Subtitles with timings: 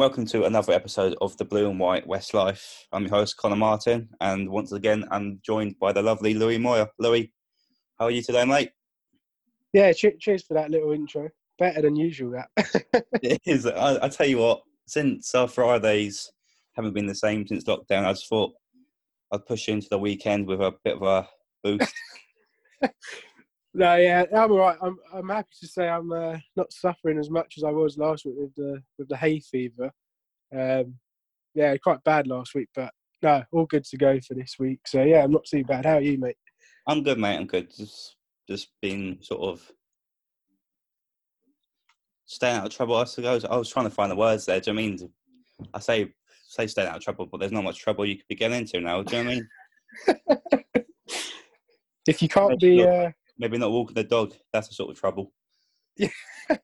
[0.00, 2.86] Welcome to another episode of the Blue and White West Life.
[2.90, 6.88] I'm your host Conor Martin, and once again I'm joined by the lovely Louis Moyer.
[6.98, 7.30] Louis,
[7.98, 8.70] how are you today, mate?
[9.74, 11.28] Yeah, che- cheers for that little intro.
[11.58, 12.48] Better than usual, that.
[13.22, 13.66] it is.
[13.66, 16.32] I, I tell you what, since our Fridays
[16.76, 18.54] haven't been the same since lockdown, I just thought
[19.30, 21.28] I'd push into the weekend with a bit of a
[21.62, 21.92] boost.
[23.74, 24.78] no, yeah, I'm all right.
[24.82, 28.24] I'm I'm happy to say I'm uh, not suffering as much as I was last
[28.24, 29.90] week with the with the hay fever.
[30.56, 30.94] Um,
[31.54, 34.80] yeah, quite bad last week, but no, all good to go for this week.
[34.86, 35.86] So yeah, I'm not too bad.
[35.86, 36.36] How are you, mate?
[36.86, 37.36] I'm good, mate.
[37.36, 37.68] I'm good.
[37.76, 38.16] Just
[38.48, 39.72] just been sort of
[42.26, 42.96] staying out of trouble.
[42.96, 44.60] I suppose I was trying to find the words there.
[44.60, 45.10] Do you know I mean?
[45.74, 46.12] I say
[46.48, 48.80] say staying out of trouble, but there's not much trouble you could be getting into
[48.80, 49.02] now.
[49.02, 49.42] Do you know what
[50.08, 50.74] I mean?
[52.08, 53.10] if you can't be, uh...
[53.40, 54.34] maybe not walking the dog.
[54.52, 55.32] That's the sort of trouble.
[55.96, 56.08] Yeah,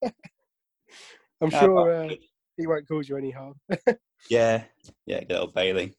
[1.41, 2.15] I'm sure uh,
[2.57, 3.55] he won't cause you any harm.
[4.31, 4.65] yeah,
[5.07, 5.97] yeah, good old Bailey.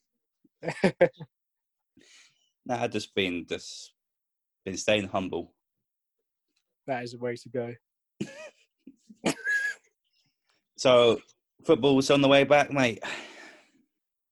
[2.65, 3.91] nah, I've just been just
[4.63, 5.53] been staying humble.
[6.85, 7.73] That is the way to go.
[10.77, 11.19] so
[11.65, 13.03] football's on the way back, mate.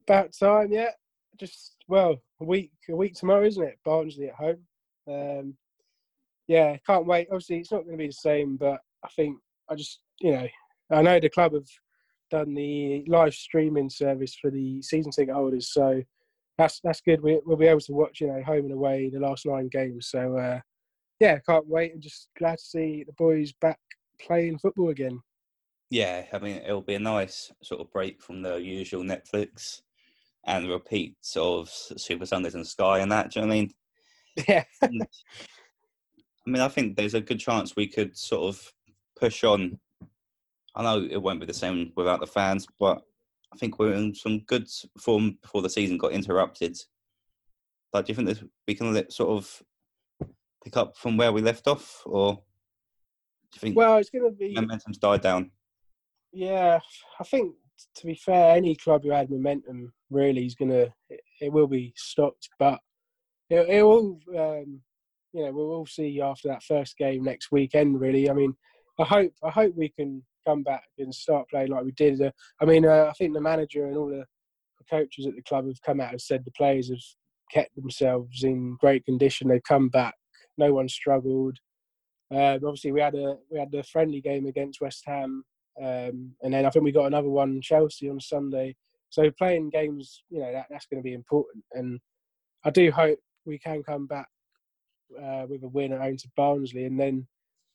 [0.07, 0.91] About time, yeah.
[1.37, 3.79] Just well, a week a week tomorrow, isn't it?
[3.83, 4.59] Barnsley at home.
[5.07, 5.55] Um,
[6.47, 7.27] yeah, can't wait.
[7.31, 9.37] Obviously, it's not going to be the same, but I think
[9.69, 10.47] I just you know
[10.91, 11.67] I know the club have
[12.31, 16.01] done the live streaming service for the season ticket holders, so
[16.57, 17.21] that's that's good.
[17.21, 20.09] We, will be able to watch you know home and away the last nine games.
[20.09, 20.59] So uh,
[21.19, 23.79] yeah, can't wait and just glad to see the boys back
[24.21, 25.19] playing football again.
[25.89, 29.81] Yeah, I mean it'll be a nice sort of break from the usual Netflix
[30.45, 33.31] and repeats of Super Sundays and Sky and that.
[33.31, 33.73] Do you know what I mean?
[34.49, 34.63] Yeah.
[36.45, 38.73] I mean, I think there's a good chance we could sort of
[39.19, 39.79] push on.
[40.75, 43.01] I know it won't be the same without the fans, but
[43.53, 44.67] I think we're in some good
[44.99, 46.77] form before the season got interrupted.
[47.93, 50.29] Like, do you think that we can sort of
[50.63, 52.39] pick up from where we left off, or do
[53.55, 53.77] you think?
[53.77, 55.51] Well, it's going to be momentum's died down.
[56.33, 56.79] Yeah,
[57.19, 57.55] I think
[57.95, 61.93] to be fair, any club who had momentum really is going to it, will be
[61.95, 62.79] stopped, but
[63.49, 64.19] it, it will.
[64.37, 64.81] Um,
[65.35, 67.99] you know, we'll all see after that first game next weekend.
[67.99, 68.55] Really, I mean,
[68.97, 72.21] I hope I hope we can come back and start playing like we did.
[72.21, 72.31] Uh,
[72.61, 74.23] I mean, uh, I think the manager and all the,
[74.79, 76.99] the coaches at the club have come out and said the players have
[77.51, 79.49] kept themselves in great condition.
[79.49, 80.13] They've come back.
[80.57, 81.57] No one struggled.
[82.31, 85.43] Um, obviously, we had a we had the friendly game against West Ham,
[85.83, 88.77] um, and then I think we got another one Chelsea on Sunday.
[89.09, 91.63] So playing games, you know, that, that's going to be important.
[91.73, 91.99] And
[92.65, 94.27] I do hope we can come back
[95.21, 97.27] uh, with a win at home to Barnsley, and then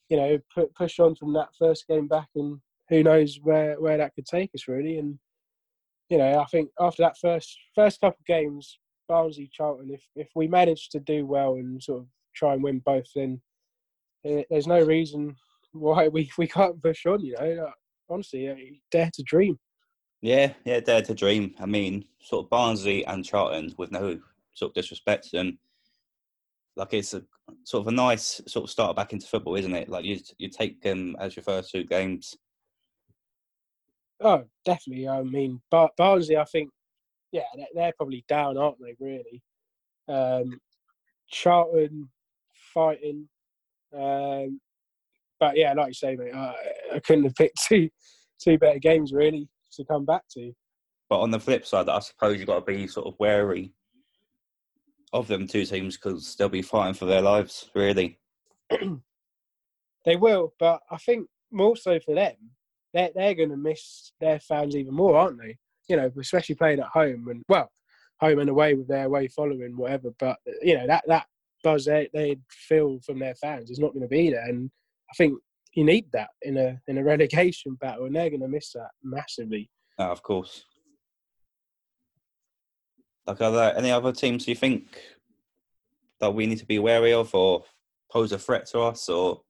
[0.08, 0.38] you know
[0.76, 4.50] push on from that first game back, and who knows where where that could take
[4.54, 4.98] us really.
[4.98, 5.18] And
[6.08, 10.28] you know, I think after that first first couple of games, Barnsley, Charlton, if if
[10.34, 13.40] we manage to do well and sort of try and win both, then
[14.28, 15.36] uh, there's no reason
[15.72, 17.24] why we we can't push on.
[17.24, 17.70] You know,
[18.08, 18.54] honestly, uh,
[18.90, 19.58] dare to dream.
[20.20, 21.54] Yeah, yeah, dare to dream.
[21.60, 24.18] I mean, sort of Barnsley and Charlton, with no
[24.52, 25.58] sort of disrespect to them,
[26.76, 27.22] like it's a
[27.64, 29.88] sort of a nice sort of start back into football, isn't it?
[29.88, 32.34] Like you you take them as your first two games.
[34.22, 35.08] Oh, definitely.
[35.08, 36.70] I mean, Bar- Barnsley, I think,
[37.32, 38.94] yeah, they're, they're probably down, aren't they?
[39.00, 39.42] Really.
[40.08, 40.60] Um,
[41.30, 42.10] Charlton
[42.74, 43.28] fighting,
[43.96, 44.60] um,
[45.38, 46.54] but yeah, like you say, mate, I,
[46.94, 47.88] I couldn't have picked two
[48.40, 50.52] two better games really to come back to.
[51.08, 53.72] But on the flip side, I suppose you've got to be sort of wary
[55.12, 58.18] of them two teams because they'll be fighting for their lives, really.
[60.04, 62.34] they will, but I think more so for them,
[62.94, 65.56] they're they're going to miss their fans even more, aren't they?
[65.88, 67.70] You know, especially playing at home and well,
[68.20, 70.10] home and away with their away following, whatever.
[70.18, 71.26] But you know that that
[71.62, 74.70] buzz they they feel from their fans is not going to be there, and
[75.10, 75.38] I think
[75.74, 78.90] you need that in a in a relegation battle, and they're going to miss that
[79.02, 79.70] massively.
[79.98, 80.64] Oh, of course.
[83.30, 85.00] Like, are there any other teams you think
[86.18, 87.62] that we need to be wary of, or
[88.10, 89.42] pose a threat to us, or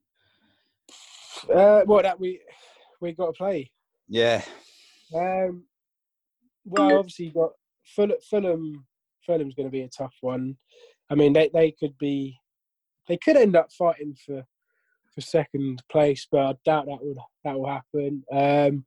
[1.54, 2.42] uh, what that we
[3.00, 3.70] we got to play?
[4.06, 4.42] Yeah.
[5.14, 5.64] Um.
[6.66, 7.52] Well, obviously, you got
[7.96, 8.18] Fulham.
[8.28, 8.86] Fulham.
[9.24, 10.58] Fulham's going to be a tough one.
[11.08, 12.36] I mean, they they could be,
[13.08, 14.44] they could end up fighting for
[15.14, 18.24] for second place, but I doubt that would that will happen.
[18.30, 18.84] Um,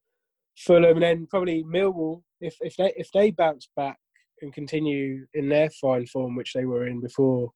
[0.56, 3.98] Fulham and then probably Millwall if if they if they bounce back
[4.44, 7.52] and continue in their fine form, which they were in before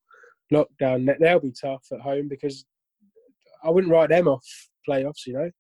[0.52, 2.66] lockdown, they'll be tough at home because
[3.64, 4.46] I wouldn't write them off
[4.88, 5.52] playoffs, you know.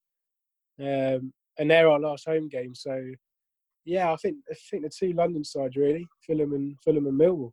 [0.79, 2.99] Um, and they're our last home game, so
[3.85, 7.51] yeah, I think I think the two London sides really, Fulham and Fulham and Millwall.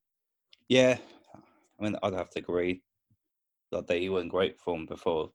[0.68, 0.98] Yeah,
[1.34, 2.82] I mean, I'd have to agree
[3.72, 5.30] that they were in great form before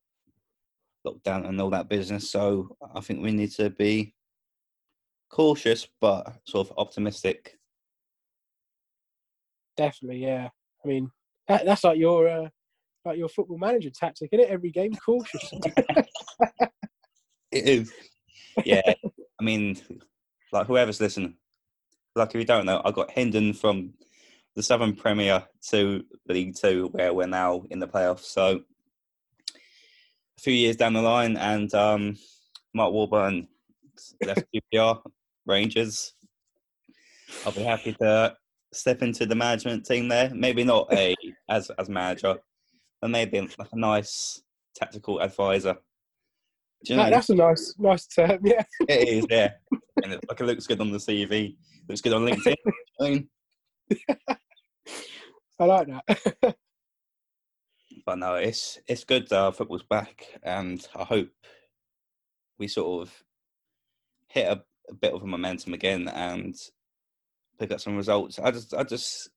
[1.06, 2.30] lockdown and all that business.
[2.30, 4.14] So I think we need to be
[5.30, 7.59] cautious but sort of optimistic.
[9.78, 10.50] Definitely, yeah.
[10.84, 11.12] I mean,
[11.48, 12.50] that, that's like your uh,
[13.06, 14.52] like your football manager tactic, isn't it?
[14.52, 15.52] Every game cautious.
[17.52, 17.92] it is.
[18.66, 18.94] Yeah.
[19.40, 19.78] I mean,
[20.52, 21.36] like whoever's listening,
[22.16, 23.94] like if you don't know, I got Hendon from
[24.56, 28.26] the Southern Premier to League Two, where we're now in the playoffs.
[28.26, 28.62] So
[29.56, 32.18] a few years down the line, and um,
[32.74, 33.48] Mark Warburton
[34.26, 35.02] left QPR
[35.46, 36.14] Rangers.
[37.46, 38.36] I'll be happy to
[38.72, 40.32] step into the management team there.
[40.34, 41.16] Maybe not a
[41.50, 42.38] as as manager,
[43.02, 44.42] but maybe like a nice
[44.76, 45.78] tactical advisor.
[46.84, 47.10] You know?
[47.10, 48.64] That's a nice nice term, yeah.
[48.88, 49.52] It is, yeah.
[50.04, 51.56] and it, like it looks good on the CV.
[51.88, 52.56] Looks good on LinkedIn.
[53.02, 53.30] I, mean.
[55.60, 56.56] I like that.
[58.06, 59.32] but no, it's it's good.
[59.32, 61.30] Uh, football's back, and I hope
[62.58, 63.24] we sort of
[64.30, 66.56] hit a, a bit of a momentum again and
[67.60, 68.40] pick up some results.
[68.40, 69.30] I just I just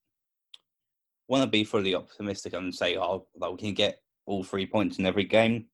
[1.28, 4.98] want to be fully optimistic and say, oh, that we can get all three points
[4.98, 5.66] in every game.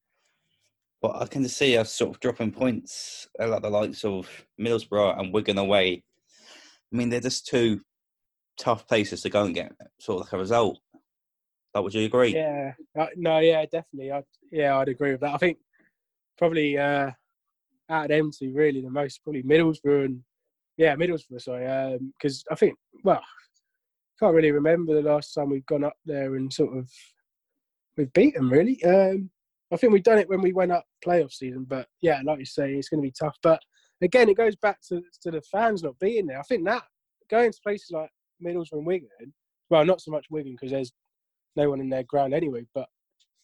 [1.00, 4.29] But I can see us sort of dropping points like the likes of
[4.61, 6.03] Middlesbrough and Wigan away.
[6.93, 7.83] I mean, they're just two
[8.59, 10.79] tough places to go and get sort of like a result.
[11.73, 12.35] But would you agree?
[12.35, 14.11] Yeah, uh, no, yeah, definitely.
[14.11, 15.35] I'd, yeah, I'd agree with that.
[15.35, 15.59] I think
[16.37, 17.11] probably uh,
[17.89, 20.23] out of them two, really the most probably Middlesbrough and
[20.78, 21.42] yeah, Middlesbrough.
[21.42, 23.20] Sorry, because um, I think well,
[24.19, 26.90] can't really remember the last time we've gone up there and sort of
[27.96, 28.82] we've beat them really.
[28.84, 29.30] Um,
[29.72, 32.46] I think we've done it when we went up playoff season, but yeah, like you
[32.46, 33.36] say, it's going to be tough.
[33.42, 33.60] But
[34.00, 36.38] again, it goes back to to the fans not being there.
[36.38, 36.84] I think that
[37.28, 38.10] going to places like
[38.42, 39.08] Middlesbrough and Wigan,
[39.69, 40.92] well, not so much Wigan because there's
[41.56, 42.86] no one in their ground anyway, but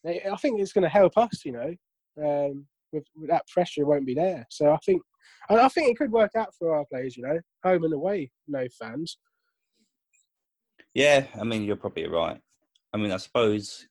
[0.06, 1.74] I think it's going to help us, you know.
[2.16, 4.46] Um, with, with, that pressure won't be there.
[4.50, 5.02] So I think
[5.48, 8.66] I, think it could work out for our players, you know, home and away, no
[8.78, 9.18] fans.
[10.94, 12.40] Yeah, I mean you're probably right.
[12.92, 13.88] I mean I suppose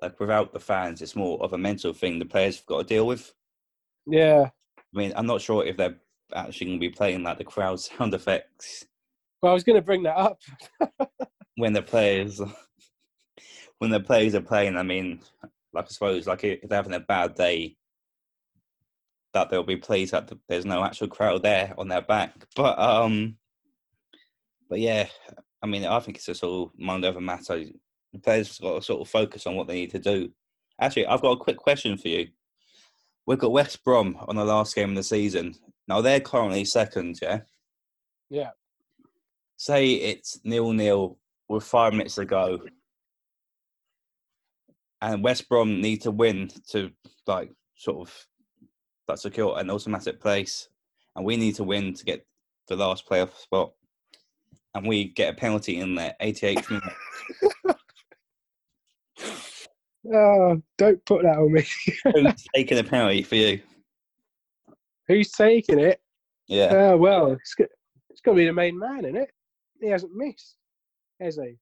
[0.00, 2.84] like without the fans, it's more of a mental thing the players have got to
[2.84, 3.32] deal with.
[4.06, 4.50] Yeah.
[4.78, 5.96] I mean I'm not sure if they're
[6.34, 8.86] actually going to be playing like the crowd sound effects.
[9.42, 10.40] Well, I was going to bring that up.
[11.56, 12.40] when the players,
[13.78, 15.20] when the players are playing, I mean,
[15.72, 17.76] like I suppose, like if they're having a bad day,
[19.32, 22.32] that they'll be pleased that there's no actual crowd there on their back.
[22.54, 23.36] But um,
[24.68, 25.08] but yeah,
[25.62, 27.64] I mean, I think it's a sort of mind over matter.
[28.12, 30.30] The players got to sort of focus on what they need to do.
[30.80, 32.28] Actually, I've got a quick question for you.
[33.26, 35.54] We've got West Brom on the last game of the season.
[35.88, 37.40] Now they're currently second, yeah.
[38.28, 38.50] Yeah.
[39.56, 42.60] Say it's nil nil with five minutes to go,
[45.00, 46.90] and West Brom need to win to
[47.26, 48.26] like sort of
[49.12, 50.68] that secure an automatic place,
[51.14, 52.26] and we need to win to get
[52.68, 53.72] the last playoff spot,
[54.74, 57.76] and we get a penalty in there, 88th minute.
[60.14, 61.66] oh, don't put that on me.
[62.04, 63.60] Who's taking a penalty for you?
[65.08, 66.00] Who's taking it?
[66.48, 66.92] Yeah.
[66.92, 69.30] Uh, well, it's, it's got to be the main man, isn't it?
[69.80, 70.56] He hasn't missed,
[71.20, 71.58] has he?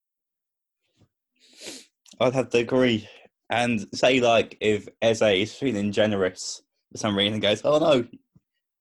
[2.20, 3.08] I'd have to agree.
[3.48, 8.06] And say, like, if Eze is feeling generous for some reason goes, oh no,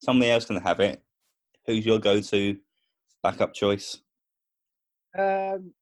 [0.02, 1.02] somebody else can have it.
[1.66, 2.58] Who's your go-to
[3.22, 4.00] backup choice?
[5.18, 5.74] Um,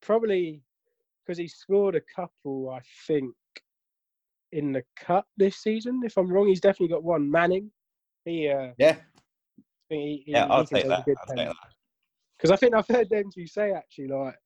[0.00, 0.62] probably
[1.24, 3.34] because he scored a couple, I think,
[4.52, 6.02] in the cup this season.
[6.04, 7.30] If I'm wrong, he's definitely got one.
[7.30, 7.70] Manning.
[8.24, 8.48] He.
[8.48, 8.96] Uh, yeah.
[9.88, 11.04] He, he, yeah, I'll take that.
[11.08, 11.56] I'll take that.
[12.36, 14.36] Because I think I've heard them two say actually, like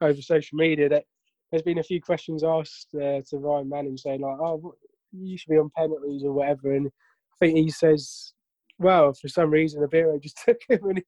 [0.00, 1.04] over social media, that
[1.50, 4.74] there's been a few questions asked uh, to Ryan Manning saying like, "Oh,
[5.12, 6.72] you should be on penalties or whatever.
[6.72, 8.32] And I think he says,
[8.78, 11.04] well, for some reason, Ibero just took him and he,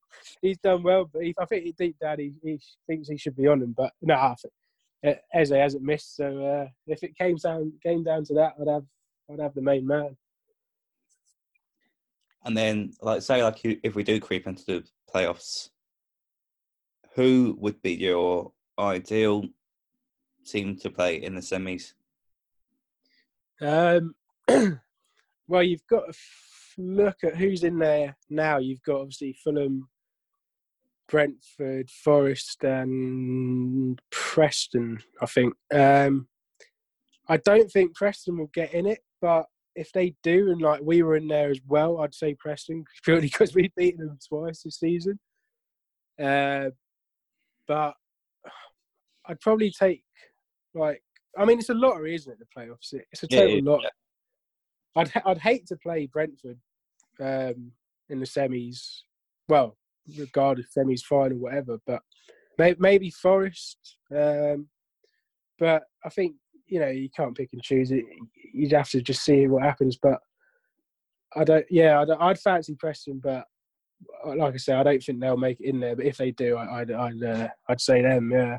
[0.49, 1.09] he's done well.
[1.13, 3.75] But he, I think deep down he, he, thinks he should be on him.
[3.77, 6.17] But no, nah, Eze hasn't missed.
[6.17, 8.85] So uh, if it came down came down to that, I'd have
[9.31, 10.17] I'd have the main man.
[12.45, 15.71] And then, like, say, like, if we do creep into the playoffs,
[17.15, 19.45] who would be your ideal
[20.45, 21.95] team to play in the semis?
[23.61, 24.15] Um,
[25.49, 26.19] well, you've got to
[26.79, 28.59] look at who's in there now.
[28.59, 29.89] You've got obviously Fulham,
[31.09, 34.99] Brentford, Forest, and Preston.
[35.21, 35.55] I think.
[35.73, 36.29] Um,
[37.29, 39.47] I don't think Preston will get in it, but
[39.77, 43.29] if they do, and like we were in there as well, I'd say Preston purely
[43.29, 45.19] because we've beaten them twice this season.
[46.23, 46.71] Uh,
[47.67, 47.95] but
[49.27, 50.05] I'd probably take
[50.75, 51.03] like
[51.39, 52.39] I mean it's a lottery, isn't it?
[52.39, 52.95] The playoffs.
[53.13, 53.91] It's a total yeah, lottery.
[54.97, 56.59] I'd I'd hate to play Brentford
[57.21, 57.73] um,
[58.09, 59.01] in the semis.
[59.49, 59.77] Well,
[60.19, 61.79] regardless semis, final, whatever.
[61.87, 62.03] But
[62.59, 63.97] maybe, maybe Forest.
[64.15, 64.69] Um,
[65.59, 66.35] but I think
[66.67, 68.05] you know you can't pick and choose it.
[68.53, 69.99] You'd have to just see what happens.
[70.01, 70.19] But
[71.37, 71.67] I don't.
[71.71, 73.45] Yeah, I'd, I'd fancy Preston, but
[74.37, 75.97] like I say, I don't think they'll make it in there.
[75.97, 78.31] But if they do, I, I'd I'd, uh, I'd say them.
[78.31, 78.59] Yeah.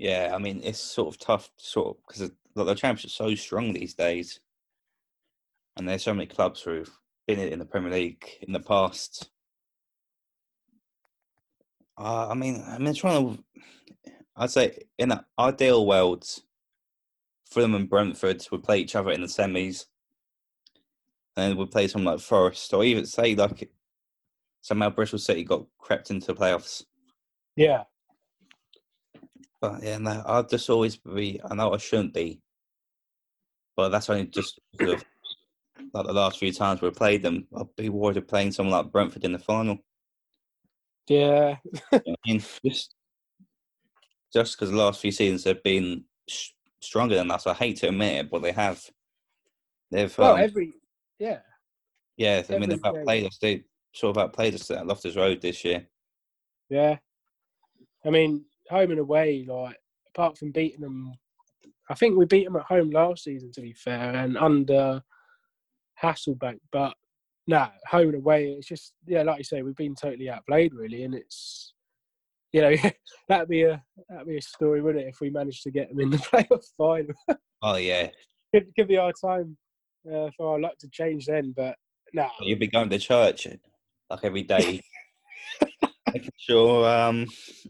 [0.00, 3.74] Yeah, I mean it's sort of tough, sort of because the, the championship's so strong
[3.74, 4.40] these days,
[5.76, 6.90] and there's so many clubs who've
[7.26, 9.28] been in the Premier League in the past.
[11.98, 13.44] Uh, I mean, I mean, trying to,
[14.36, 16.24] I'd say in an ideal world,
[17.50, 19.84] Fulham and Brentford would play each other in the semis,
[21.36, 23.70] and would play someone like Forest, or even say like
[24.62, 26.84] somehow Bristol City got crept into the playoffs.
[27.54, 27.82] Yeah.
[29.60, 31.40] But yeah, no, I'll just always be.
[31.44, 32.40] I know I shouldn't be,
[33.76, 35.04] but that's only just because of
[35.92, 37.46] like the last few times we played them.
[37.54, 39.78] I'll be worried of playing someone like Brentford in the final.
[41.08, 41.56] Yeah.
[41.92, 42.94] I mean, just
[44.32, 46.50] just because the last few seasons have been sh-
[46.80, 47.46] stronger than us.
[47.46, 48.82] I hate to admit it, but they have.
[49.90, 50.72] They've Well, um, every
[51.18, 51.40] yeah.
[52.16, 52.42] yeah.
[52.48, 53.38] I mean, they've outplayed us.
[53.42, 55.86] They sort of outplayed us at Loftus Road this year.
[56.68, 56.98] Yeah.
[58.06, 59.76] I mean, home and away, like,
[60.14, 61.12] apart from beating them,
[61.88, 65.02] I think we beat them at home last season, to be fair, and under
[66.02, 66.60] Hasselbaink.
[66.72, 66.94] But
[67.46, 71.02] no, home and away, it's just, yeah, like you say, we've been totally outplayed, really.
[71.04, 71.74] And it's,
[72.52, 72.74] you know,
[73.28, 76.00] that'd be a that'd be a story, wouldn't it, if we managed to get them
[76.00, 77.38] in the playoff final?
[77.62, 78.08] Oh yeah,
[78.54, 79.56] could, could be our time
[80.06, 81.76] uh, for our luck to change then, but
[82.12, 82.28] no.
[82.40, 83.46] you'd be going to church
[84.10, 84.80] like every day,
[86.14, 87.26] making sure um,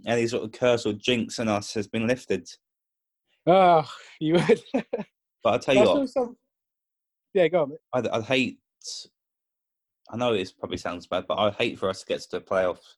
[0.07, 2.49] any sort of curse or jinx on us has been lifted.
[3.47, 3.89] Oh,
[4.21, 4.61] you would.
[5.43, 6.37] But I'll tell you what, also-
[7.33, 7.73] Yeah, go on.
[7.95, 8.59] I'd, I'd hate.
[10.13, 12.41] I know this probably sounds bad, but I'd hate for us to get to the
[12.43, 12.97] playoffs,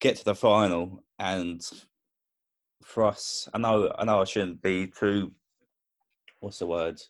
[0.00, 1.62] get to the final, and
[2.84, 5.32] for us, I know, I know, I shouldn't be too.
[6.40, 7.00] What's the word?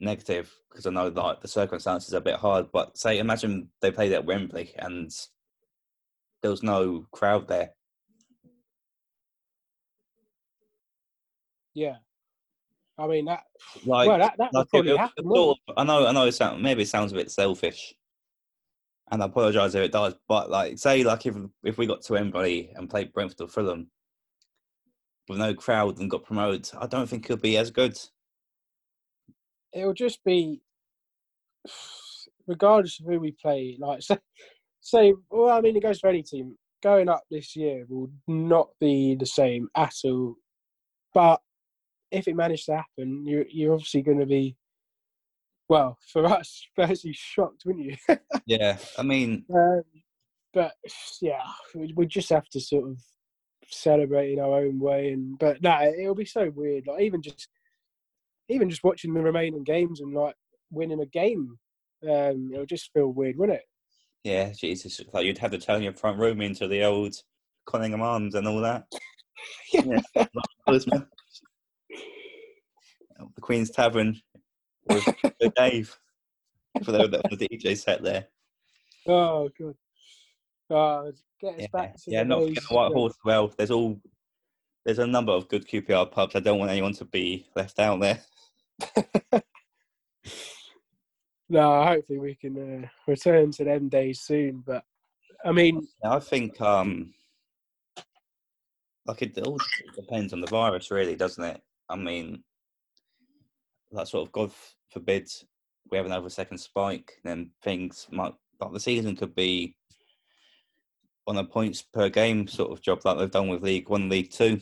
[0.00, 2.70] Negative, because I know like the circumstances are a bit hard.
[2.72, 5.10] But say, imagine they played at Wembley and
[6.42, 7.70] there was no crowd there.
[11.74, 11.96] Yeah.
[12.96, 13.44] I mean, that,
[13.86, 15.12] Like, well, that, that Like, probably happen.
[15.18, 16.26] it wouldn't sort of- I know, I know.
[16.26, 17.94] It sound, maybe it sounds a bit selfish,
[19.12, 20.14] and I apologise if it does.
[20.26, 23.90] But like, say, like if if we got to Wembley and played Brentford or Fulham
[25.28, 27.96] with no crowd and got promoted, I don't think it'll be as good.
[29.72, 29.80] It?
[29.80, 30.60] It'll just be,
[32.46, 34.18] regardless of who we play, like, say,
[34.80, 36.56] say, well, I mean, it goes for any team.
[36.82, 40.36] Going up this year will not be the same at all.
[41.12, 41.40] But
[42.10, 44.56] if it managed to happen, you're, you're obviously going to be,
[45.68, 47.96] well, for us, firstly shocked, wouldn't you?
[48.46, 49.82] Yeah, I mean, Um,
[50.54, 50.72] but
[51.20, 51.42] yeah,
[51.74, 52.98] we, we just have to sort of
[53.70, 55.12] celebrate in our own way.
[55.12, 56.86] And but no, it'll be so weird.
[56.86, 57.48] Like even just
[58.48, 60.34] even just watching the remaining games and like
[60.70, 61.58] winning a game,
[62.08, 63.64] um, it'll just feel weird, wouldn't it?
[64.24, 67.14] yeah, Jesus, like you'd have to turn your front room into the old
[67.66, 68.84] Conningham Arms and all that.
[69.72, 70.00] Yeah,
[73.34, 74.20] the Queen's Tavern
[74.88, 75.04] with
[75.56, 75.98] Dave
[76.84, 78.26] for the, the DJ set there.
[79.06, 79.76] Oh good.
[80.70, 82.92] Oh, get us Yeah, back to yeah, the not days, White.
[82.92, 83.14] Horse.
[83.24, 83.98] Well, there's all
[84.84, 86.34] there's a number of good QPR pubs.
[86.36, 88.20] I don't want anyone to be left out there.
[91.50, 94.62] No, hopefully we can uh, return to them days soon.
[94.66, 94.84] But
[95.44, 97.14] I mean, I think um
[99.06, 99.58] like it all
[99.96, 101.62] depends on the virus, really, doesn't it?
[101.88, 102.44] I mean,
[103.92, 104.52] that sort of God
[104.90, 105.30] forbid
[105.90, 108.34] we have another second spike, then things might.
[108.60, 109.74] But the season could be
[111.26, 114.30] on a points per game sort of job like they've done with League One, League
[114.30, 114.60] Two.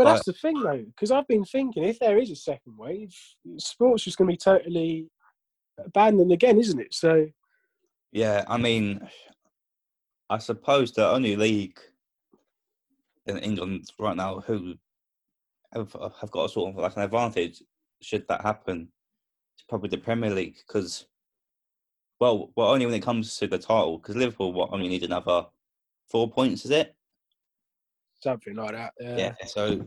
[0.00, 3.14] But that's the thing, though, because I've been thinking if there is a second wave,
[3.58, 5.10] sports is going to be totally
[5.84, 6.94] abandoned again, isn't it?
[6.94, 7.26] So
[8.10, 9.06] Yeah, I mean,
[10.30, 11.78] I suppose the only league
[13.26, 14.76] in England right now who
[15.74, 17.62] have have got a sort of like an advantage
[18.00, 18.88] should that happen
[19.58, 21.04] is probably the Premier League because,
[22.20, 25.44] well, well, only when it comes to the title because Liverpool what only need another
[26.08, 26.96] four points, is it?
[28.20, 28.92] Something like that.
[29.00, 29.16] Yeah.
[29.16, 29.34] Yeah.
[29.46, 29.86] So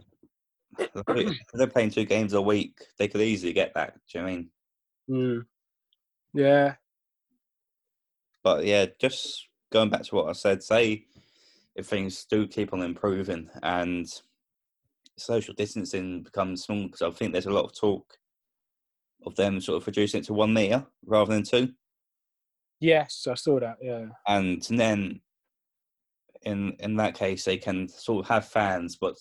[1.53, 3.93] they're playing two games a week, they could easily get that.
[4.11, 4.49] Do you know what I mean?
[5.09, 5.45] Mm.
[6.35, 6.75] Yeah,
[8.43, 11.05] But yeah, just going back to what I said, say
[11.75, 14.07] if things do keep on improving and
[15.17, 18.17] social distancing becomes small, because I think there's a lot of talk
[19.25, 21.69] of them sort of reducing it to one meter rather than two,
[22.79, 23.77] yes, I saw that.
[23.79, 25.21] Yeah, and then
[26.45, 29.15] in in that case they can sort of have fans but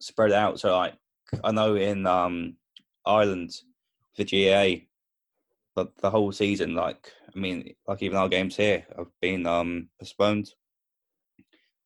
[0.00, 0.60] spread out.
[0.60, 0.94] So like
[1.44, 2.56] I know in um
[3.04, 3.52] Ireland,
[4.16, 4.86] the GA,
[5.74, 9.88] but the whole season, like I mean, like even our games here have been um
[9.98, 10.52] postponed.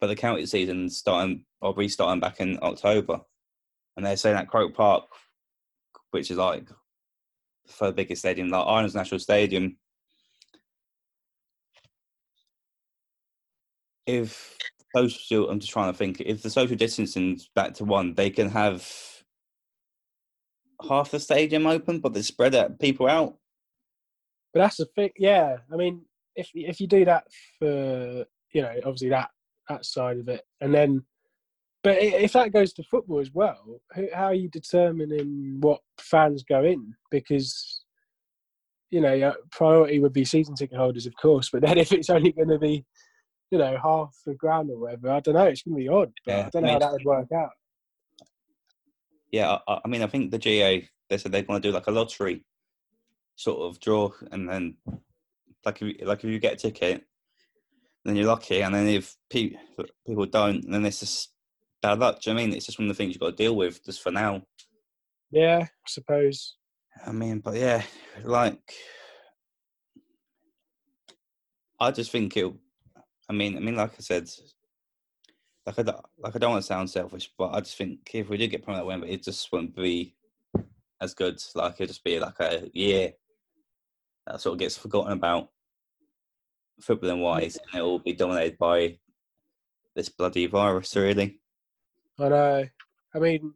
[0.01, 3.21] But the county season starting or restarting back in October,
[3.97, 5.05] and they're saying at Croke Park,
[6.11, 6.75] which is like the
[7.73, 9.77] third biggest stadium, like Ireland's national stadium.
[14.07, 14.57] If
[14.95, 18.51] social, I'm just trying to think, if the social distancing's back to one, they can
[18.51, 18.89] have
[20.89, 23.37] half the stadium open, but they spread out people out.
[24.53, 25.11] but that's the thing.
[25.17, 26.03] Yeah, I mean,
[26.35, 27.25] if if you do that
[27.59, 29.31] for you know, obviously that
[29.69, 31.05] that side of it, and then,
[31.83, 33.81] but if that goes to football as well,
[34.13, 36.95] how are you determining what fans go in?
[37.11, 37.85] Because
[38.91, 41.49] you know, priority would be season ticket holders, of course.
[41.51, 42.85] But then if it's only going to be,
[43.53, 45.45] you know, half the ground or whatever, I don't know.
[45.45, 46.11] It's going to be odd.
[46.25, 47.51] But Yeah, I don't I know how that would work out.
[49.31, 51.87] Yeah, I, I mean, I think the GA they said they're going to do like
[51.87, 52.45] a lottery
[53.37, 54.77] sort of draw, and then
[55.67, 57.05] like if you, like if you get a ticket,
[58.05, 59.55] then you're lucky, and then if pe-
[60.07, 61.31] people don't, then it's just
[61.83, 62.21] bad luck.
[62.21, 62.57] Do you know I mean?
[62.57, 64.43] It's just one of the things you've got to deal with just for now.
[65.31, 66.57] Yeah, I suppose.
[67.07, 67.83] I mean, but yeah,
[68.25, 68.75] like
[71.79, 72.51] I just think it.
[73.33, 74.29] I mean, I mean, like I said,
[75.65, 75.83] like I
[76.19, 78.63] like I don't want to sound selfish, but I just think if we did get
[78.63, 80.15] promoted, Wembley, it just wouldn't be
[81.01, 81.43] as good.
[81.55, 83.13] Like it'd just be like a year
[84.27, 85.49] that sort of gets forgotten about,
[86.83, 88.99] footballing wise, and it'll be dominated by
[89.97, 90.95] this bloody virus.
[90.95, 91.41] Really,
[92.19, 92.65] I know.
[93.15, 93.55] I mean,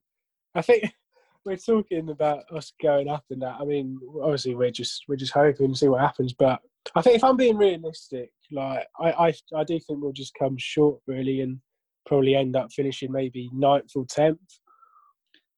[0.54, 0.90] I think
[1.44, 3.58] we're talking about us going up and that.
[3.60, 6.32] I mean, obviously we're just we're just hoping to see what happens.
[6.32, 6.62] But
[6.94, 10.56] I think if I'm being realistic, like I I, I do think we'll just come
[10.58, 11.60] short really and
[12.06, 14.38] probably end up finishing maybe ninth or tenth.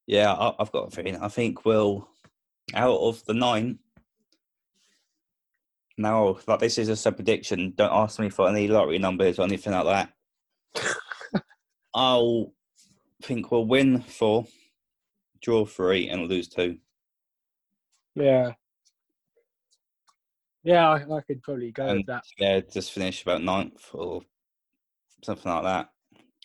[0.07, 1.17] yeah, I, I've got a feeling.
[1.17, 2.09] I think we'll
[2.75, 3.79] out of the nine.
[5.97, 7.75] Now, like this is just a prediction.
[7.77, 10.09] Don't ask me for any lottery numbers or anything like
[10.75, 10.93] that.
[11.95, 12.53] I'll
[13.23, 14.47] think we'll win four,
[15.43, 16.79] draw three, and lose two.
[18.15, 18.53] Yeah.
[20.69, 22.25] Yeah, I, I could probably go And with that.
[22.37, 24.21] yeah, just finish about ninth or
[25.25, 25.89] something like that.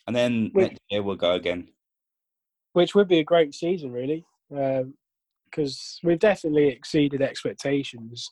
[0.06, 0.68] And then Wait.
[0.70, 1.68] next year we'll go again.
[2.72, 8.30] which would be a great season, really, because we've definitely exceeded expectations.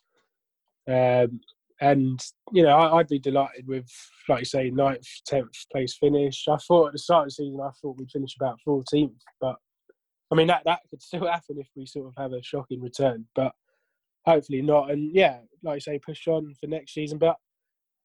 [0.88, 1.40] Um,
[1.82, 2.18] and
[2.52, 3.86] you know, I, I'd be delighted with,
[4.30, 6.46] like you say, ninth, tenth place finish.
[6.48, 9.56] I thought at the start of the season, I thought we'd finish about fourteenth, but
[10.30, 13.26] I mean that that could still happen if we sort of have a shocking return,
[13.34, 13.52] but
[14.26, 14.90] hopefully not.
[14.90, 17.18] And yeah, like you say, push on for next season.
[17.18, 17.36] But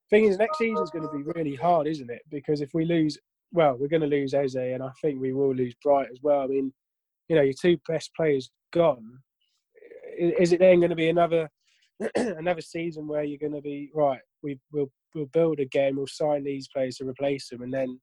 [0.09, 2.21] thing is, next season's going to be really hard, isn't it?
[2.29, 3.17] Because if we lose
[3.53, 6.41] well, we're going to lose Eze, and I think we will lose Bright as well.
[6.41, 6.73] I mean,
[7.29, 9.19] you know, your two best players gone.
[10.17, 11.49] Is it then going to be another
[12.15, 14.19] another season where you're going to be right?
[14.43, 15.95] We will we'll build again.
[15.95, 17.99] We'll sign these players to replace them, and then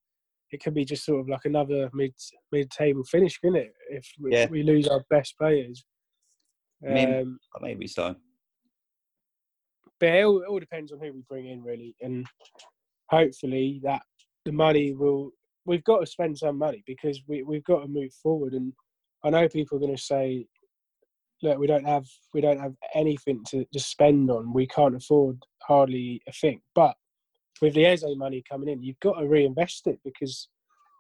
[0.51, 2.13] it could be just sort of like another mid
[2.53, 3.73] mid table finish, can it?
[3.91, 4.47] If we, Yeah.
[4.49, 5.85] we lose our best players.
[6.85, 8.15] Mean- Um, Maybe so.
[10.01, 12.27] but it all, it all depends on who we bring in, really, and
[13.11, 14.03] hopefully that
[14.45, 15.31] the money will.
[15.67, 18.73] We've got to spend some money because we we've got to move forward, and
[19.25, 20.47] I know people are going to say,
[21.43, 24.53] "Look, we don't have we don't have anything to, to spend on.
[24.53, 26.97] We can't afford hardly a thing." But
[27.63, 30.49] with the Eze money coming in, you've got to reinvest it because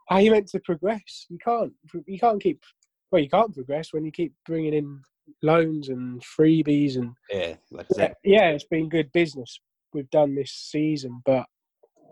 [0.09, 1.27] how are you meant to progress?
[1.29, 1.73] You can't.
[2.07, 2.63] You can't keep.
[3.11, 5.01] Well, you can't progress when you keep bringing in
[5.43, 7.87] loans and freebies and Yeah, like
[8.25, 9.61] yeah, it's been good business
[9.95, 11.47] we've done this season, but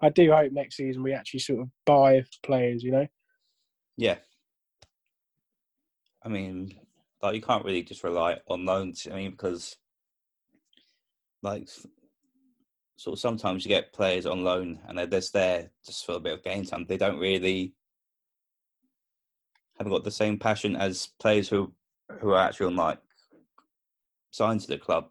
[0.01, 2.83] I do hope next season we actually sort of buy players.
[2.83, 3.07] You know,
[3.97, 4.17] yeah.
[6.25, 6.75] I mean,
[7.21, 9.07] like you can't really just rely on loans.
[9.11, 9.77] I mean, because
[11.43, 11.69] like
[12.97, 16.21] sort of sometimes you get players on loan and they're just there just for a
[16.21, 16.87] bit of game time.
[16.89, 17.75] They don't really
[19.77, 21.73] haven't got the same passion as players who
[22.21, 22.99] who are actually on like
[24.31, 25.09] signed to the club.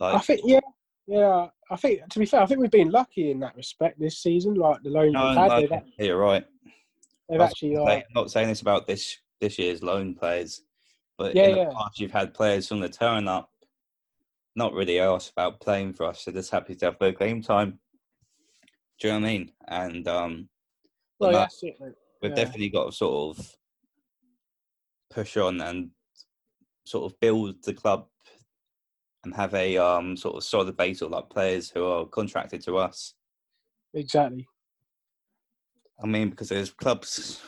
[0.00, 0.60] I think yeah,
[1.06, 1.46] yeah.
[1.70, 4.54] I think to be fair, I think we've been lucky in that respect this season.
[4.54, 6.44] Like the loan no, we've had, no, they've, yeah, you're right.
[7.28, 7.88] they've actually are.
[7.88, 10.62] I'm not saying this about this this year's loan players,
[11.18, 11.70] but Yeah, in the yeah.
[11.72, 13.50] past you've had players from the turn up,
[14.54, 16.24] not really asked about playing for us.
[16.24, 17.78] They're just happy to have their game time.
[19.00, 19.52] Do you know what I mean?
[19.68, 20.48] And um,
[21.18, 21.76] Well, that's it.
[21.80, 21.92] mate.
[22.22, 22.36] we've Yeah.
[22.36, 23.55] definitely got to sort of
[25.10, 25.90] push on and
[26.84, 28.06] sort of build the club
[29.24, 32.76] and have a um sort of solid base of like players who are contracted to
[32.78, 33.14] us.
[33.94, 34.46] Exactly.
[36.02, 37.40] I mean, because there's clubs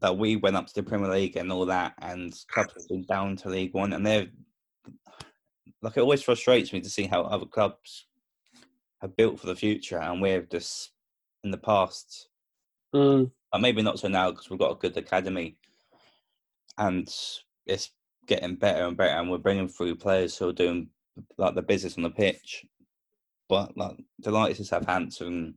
[0.00, 3.04] that we went up to the Premier League and all that, and clubs have been
[3.04, 4.26] down to League One, and they're
[5.82, 8.06] like it always frustrates me to see how other clubs
[9.00, 10.90] have built for the future, and we're just
[11.44, 12.28] in the past.
[12.94, 13.30] Mm.
[13.52, 15.56] Uh, maybe not so now because we've got a good academy,
[16.78, 17.08] and
[17.66, 17.90] it's
[18.26, 20.88] getting better and better, and we're bringing through players who are doing
[21.36, 22.64] like the business on the pitch.
[23.48, 25.54] But like the likes of Southampton,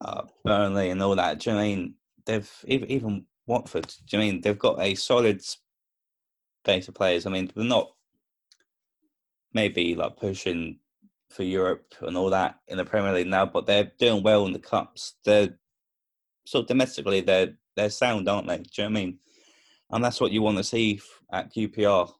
[0.00, 1.40] uh, Burnley, and all that.
[1.40, 1.94] Do you mean
[2.26, 3.86] they've even even Watford?
[4.06, 5.42] Do you mean they've got a solid
[6.64, 7.26] base of players?
[7.26, 7.92] I mean they're not
[9.52, 10.78] maybe like pushing
[11.30, 14.52] for Europe and all that in the Premier League now, but they're doing well in
[14.52, 15.14] the cups.
[15.24, 15.58] They're
[16.46, 18.58] so domestically they're they're sound, aren't they?
[18.58, 19.18] Do you know I mean?
[19.90, 21.00] And that's what you want to see
[21.32, 22.10] at QPR.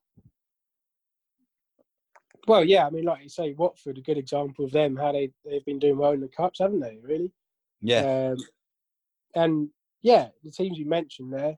[2.47, 2.87] Well, yeah.
[2.87, 4.97] I mean, like you say, Watford, a good example of them.
[4.97, 6.99] How they they've been doing well in the cups, haven't they?
[7.03, 7.33] Really.
[7.81, 8.37] Yeah, Um,
[9.35, 9.69] and
[10.03, 11.57] yeah, the teams you mentioned there,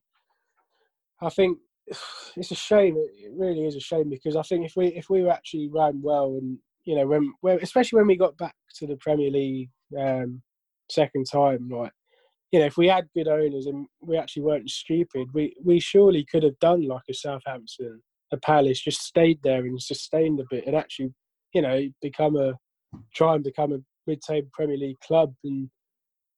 [1.20, 1.58] I think
[2.36, 2.96] it's a shame.
[2.96, 6.00] It really is a shame because I think if we if we were actually ran
[6.02, 9.70] well and you know when, when especially when we got back to the Premier League
[9.98, 10.42] um,
[10.90, 11.92] second time, like
[12.52, 16.24] you know if we had good owners and we actually weren't stupid, we we surely
[16.30, 20.66] could have done like a Southampton, a Palace, just stayed there and sustained a bit
[20.66, 21.12] and actually
[21.52, 22.54] you know become a
[23.14, 25.68] try and become a mid-table Premier League club and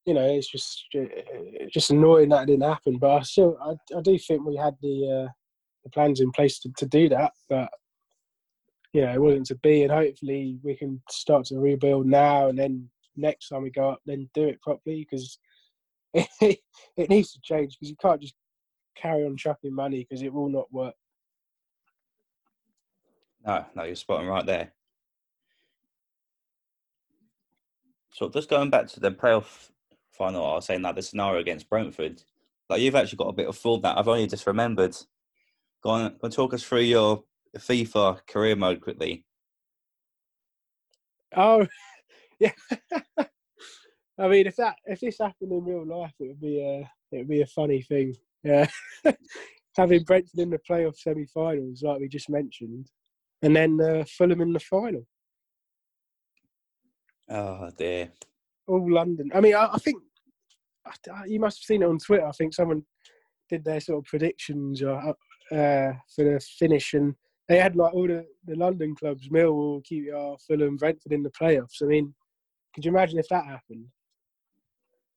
[0.09, 2.97] you know, it's just it's just annoying that it didn't happen.
[2.97, 5.31] But I still, I, I do think we had the uh,
[5.85, 7.33] the plans in place to, to do that.
[7.51, 7.69] But
[8.95, 9.83] you know, it wasn't to be.
[9.83, 14.01] And hopefully, we can start to rebuild now, and then next time we go up,
[14.07, 15.39] then do it properly because
[16.15, 16.29] it,
[16.97, 17.77] it needs to change.
[17.79, 18.35] Because you can't just
[18.97, 20.95] carry on chucking money because it will not work.
[23.47, 24.73] no, no, you're spot on right there.
[28.13, 29.71] So just going back to the playoff
[30.13, 32.23] final, I was saying that the scenario against Brentford,
[32.69, 34.97] like you've actually got a bit of thought that I've only just remembered.
[35.83, 37.23] Go on, go on talk us through your
[37.57, 39.25] FIFA career mode quickly.
[41.37, 41.67] Oh,
[42.41, 42.53] yeah.
[44.21, 46.81] I mean, if that if this happened in real life, it would be a
[47.13, 48.15] it would be a funny thing.
[48.43, 48.67] Yeah,
[49.77, 52.89] having Brentford in the playoff semi-finals, like we just mentioned,
[53.43, 55.07] and then uh, Fulham in the final.
[57.31, 58.11] Oh dear.
[58.67, 59.31] All London.
[59.35, 60.03] I mean, I, I think
[60.87, 62.27] I- I- you must have seen it on Twitter.
[62.27, 62.83] I think someone
[63.49, 65.13] did their sort of predictions uh,
[65.53, 67.15] uh, for the finish, and
[67.49, 71.83] they had like all the, the London clubs: Millwall, QPR, Fulham, Brentford in the playoffs.
[71.83, 72.15] I mean,
[72.75, 73.87] could you imagine if that happened?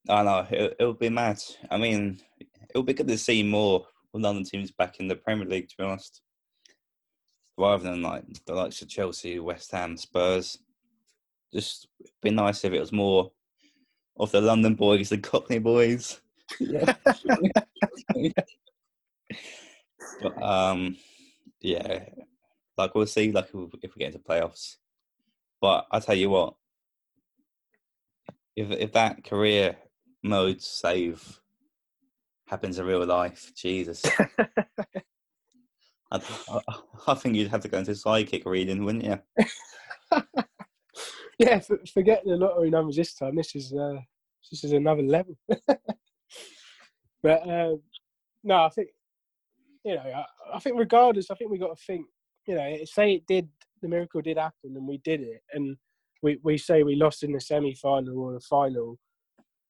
[0.10, 1.42] I know it, would be mad.
[1.70, 5.48] I mean, it would be good to see more London teams back in the Premier
[5.48, 5.70] League.
[5.70, 6.22] To be honest,
[7.58, 10.58] rather than like the likes of Chelsea, West Ham, Spurs.
[11.54, 11.88] Just
[12.22, 13.32] be nice if it was more
[14.18, 16.22] of the London boys, the Cockney boys.
[16.60, 16.94] Yeah.
[20.22, 20.98] But um,
[21.62, 22.06] yeah,
[22.78, 23.50] like we'll see, like
[23.82, 24.78] if we get into playoffs.
[25.60, 26.56] But I tell you what,
[28.56, 29.78] if if that career
[30.24, 31.40] mode save
[32.48, 34.04] happens in real life, Jesus,
[36.12, 36.60] I, I,
[37.08, 39.20] I think you'd have to go into psychic reading, wouldn't you?
[41.40, 43.36] yeah, for, forget the lottery numbers this time.
[43.36, 44.00] This is uh,
[44.52, 45.38] this is another level.
[47.24, 47.82] but um,
[48.44, 48.90] no, I think
[49.86, 52.06] you know, I, I think regardless, I think we got to think.
[52.48, 53.48] You know, say it did,
[53.82, 55.78] the miracle did happen, and we did it, and
[56.22, 58.98] we we say we lost in the semi final or the final.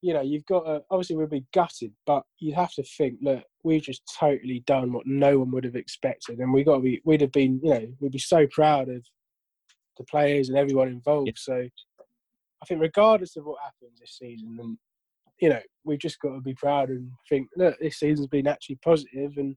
[0.01, 3.43] You know, you've got to obviously we'd be gutted, but you'd have to think, look,
[3.63, 7.01] we've just totally done what no one would have expected, and we got to be,
[7.05, 9.05] we'd have been, you know, we'd be so proud of
[9.97, 11.37] the players and everyone involved.
[11.37, 14.77] So I think regardless of what happens this season, and
[15.39, 18.79] you know, we've just got to be proud and think, look, this season's been actually
[18.83, 19.55] positive, and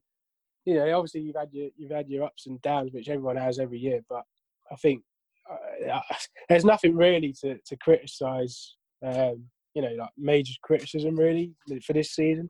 [0.65, 3.59] you know, obviously you've had your you've had your ups and downs, which everyone has
[3.59, 4.01] every year.
[4.09, 4.23] But
[4.71, 5.03] I think
[5.51, 6.01] uh,
[6.49, 8.77] there's nothing really to to criticise.
[9.05, 11.53] Um, you know, like major criticism really
[11.85, 12.49] for this season,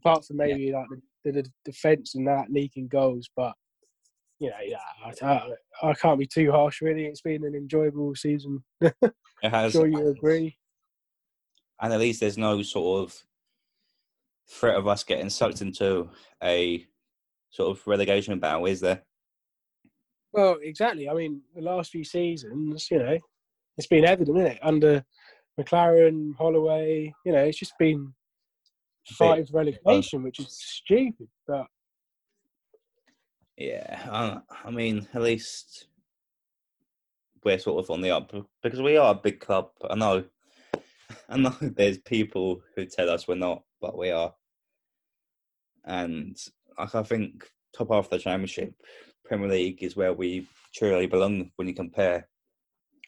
[0.00, 0.86] apart from maybe like
[1.24, 3.28] the, the, the defence and that leaking goals.
[3.36, 3.52] But
[4.38, 6.80] you know, yeah, I, I, I can't be too harsh.
[6.80, 8.62] Really, it's been an enjoyable season.
[8.80, 8.94] It
[9.42, 10.56] has, sure you agree.
[11.80, 13.22] and at least there's no sort of
[14.48, 16.10] threat of us getting sucked into
[16.42, 16.86] a
[17.50, 19.02] sort of relegation battle, is there?
[20.32, 21.08] Well, exactly.
[21.08, 23.18] I mean, the last few seasons, you know,
[23.76, 24.58] it's been evident, isn't it?
[24.62, 25.04] Under
[25.60, 28.12] McClaren, Holloway, you know, it's just been
[29.06, 31.28] fighting for relegation, which is stupid.
[31.46, 31.66] But
[33.56, 35.86] yeah, I, I mean, at least
[37.44, 39.70] we're sort of on the up because we are a big club.
[39.88, 40.24] I know,
[41.28, 41.54] I know.
[41.60, 44.34] There's people who tell us we're not, but we are.
[45.84, 46.36] And
[46.78, 48.74] like, I think top half of the championship,
[49.24, 52.28] Premier League is where we truly belong when you compare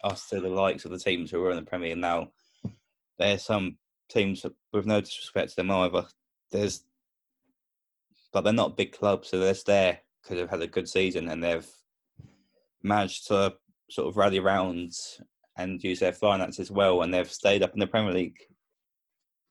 [0.04, 2.28] us to the likes of the teams who are in the Premier now.
[3.18, 6.04] There's some teams with no disrespect to them either.
[6.52, 6.84] There's,
[8.32, 11.42] but they're not big clubs, so they're there because they've had a good season and
[11.42, 11.68] they've
[12.82, 13.54] managed to
[13.90, 14.92] sort of rally around
[15.56, 18.38] and use their finances well, and they've stayed up in the Premier League.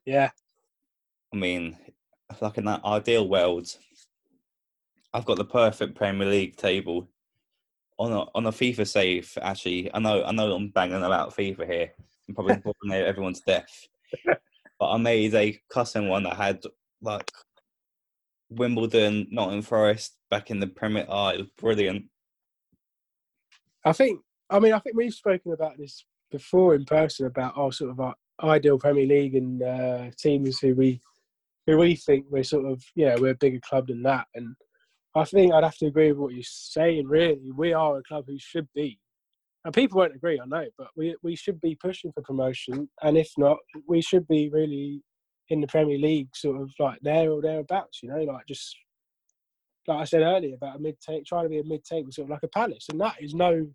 [0.04, 0.30] Yeah,
[1.32, 1.76] I mean,
[2.40, 3.68] like in that ideal world,
[5.12, 7.08] I've got the perfect Premier League table
[7.98, 9.38] on a on a FIFA save.
[9.40, 11.92] Actually, I know I know I'm banging about FIFA here.
[12.28, 13.88] I'm probably boring everyone's death,
[14.24, 16.62] but I made a custom one that had
[17.00, 17.30] like
[18.50, 21.06] Wimbledon, Nottingham Forest back in the Premier.
[21.08, 22.06] Oh, it was brilliant.
[23.84, 24.20] I think.
[24.50, 28.00] I mean, I think we've spoken about this before in person about our sort of
[28.00, 31.00] our ideal Premier League and uh, teams who we
[31.66, 34.26] who we think we're sort of yeah we're a bigger club than that.
[34.34, 34.54] And
[35.14, 37.06] I think I'd have to agree with what you're saying.
[37.06, 38.98] Really, we are a club who should be.
[39.64, 42.88] And people won't agree, I know, but we we should be pushing for promotion.
[43.02, 43.56] And if not,
[43.88, 45.02] we should be really
[45.48, 48.00] in the Premier League, sort of like there or thereabouts.
[48.02, 48.76] You know, like just
[49.86, 52.26] like I said earlier about a mid take, trying to be a mid table, sort
[52.26, 53.66] of like a Palace, and that is no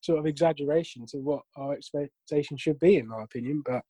[0.00, 3.62] sort of exaggeration to what our expectation should be, in my opinion.
[3.64, 3.82] But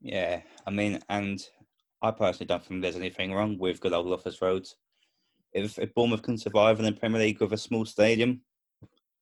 [0.00, 1.42] yeah, I mean, and
[2.02, 4.66] I personally don't think there's anything wrong with good old Loftus Road.
[5.52, 8.42] If, if Bournemouth can survive in the Premier League with a small stadium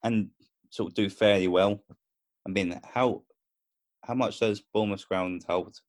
[0.03, 0.29] and
[0.71, 1.83] sort of do fairly well,
[2.47, 3.23] I mean, how
[4.05, 5.81] how much does Bournemouth's ground hold?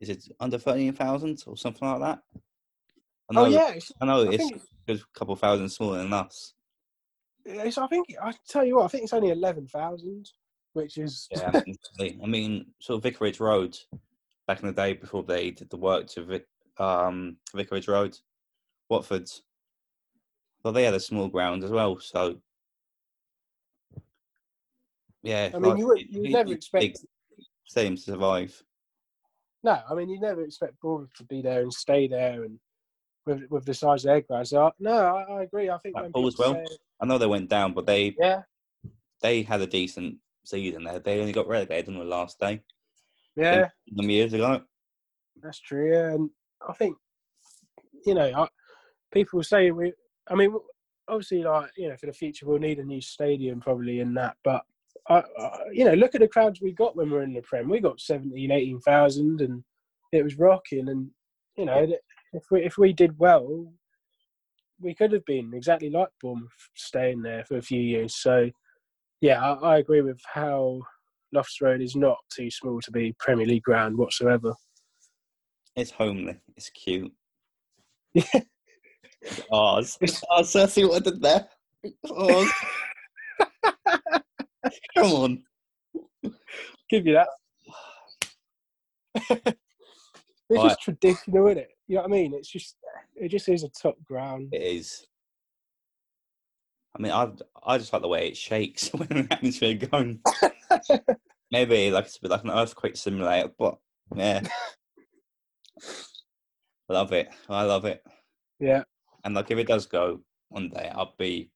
[0.00, 2.18] Is it under thirteen thousand or something like that?
[3.30, 6.54] I know, oh yeah, I know I it's, it's a couple thousand smaller than us.
[7.46, 10.28] I think I tell you what, I think it's only eleven thousand,
[10.72, 11.50] which is yeah.
[12.00, 13.76] I mean, sort of Vicarage Road
[14.46, 16.46] back in the day before they did the work to Vic,
[16.78, 18.18] um, Vicarage Road,
[18.88, 19.42] Watford's.
[20.64, 22.36] Well, they had a small ground as well, so
[25.22, 25.50] yeah.
[25.54, 26.98] I mean, like, you would you would never expect
[27.64, 28.62] stadium to survive.
[29.64, 32.58] No, I mean you never expect Bournemouth to be there and stay there and
[33.26, 34.48] with with the size of their ground.
[34.48, 35.70] So no, I, I agree.
[35.70, 36.54] I think Blackpool as well.
[36.54, 38.42] Say, I know they went down, but they yeah
[39.20, 40.98] they had a decent season there.
[40.98, 42.62] They only got relegated on the last day.
[43.36, 44.62] Yeah, some years ago.
[45.40, 45.92] That's true.
[45.92, 46.30] Yeah, and
[46.68, 46.96] I think
[48.04, 48.48] you know I,
[49.12, 49.92] people say we.
[50.32, 50.54] I mean,
[51.08, 54.36] obviously, like you know, for the future, we'll need a new stadium probably in that.
[54.42, 54.62] But
[55.08, 57.42] I, I, you know, look at the crowds we got when we were in the
[57.42, 57.68] Prem.
[57.68, 59.62] We got 17, 18,000 and
[60.12, 60.88] it was rocking.
[60.88, 61.10] And
[61.56, 61.86] you know,
[62.32, 63.72] if we if we did well,
[64.80, 68.16] we could have been exactly like Bournemouth, staying there for a few years.
[68.16, 68.50] So,
[69.20, 70.80] yeah, I, I agree with how
[71.32, 74.54] Loftus Road is not too small to be Premier League ground whatsoever.
[75.76, 76.38] It's homely.
[76.56, 77.12] It's cute.
[78.14, 78.24] Yeah.
[79.50, 79.82] oh,
[80.30, 81.48] oh, so I see what I did there.
[82.08, 82.50] Oh.
[84.96, 85.42] Come on.
[86.88, 87.28] Give you that.
[89.30, 89.56] it's
[90.50, 90.68] right.
[90.68, 91.70] just traditional, isn't it?
[91.88, 92.34] You know what I mean?
[92.34, 92.76] It's just
[93.16, 94.48] it just is a top ground.
[94.52, 95.06] It is.
[96.96, 97.30] I mean, I
[97.64, 100.20] I just like the way it shakes when the atmosphere going.
[101.50, 103.76] Maybe like it's a bit like an earthquake simulator, but
[104.14, 104.40] yeah,
[106.88, 107.28] love it.
[107.48, 108.02] I love it.
[108.58, 108.84] Yeah,
[109.24, 111.50] and like if it does go one day, I'll be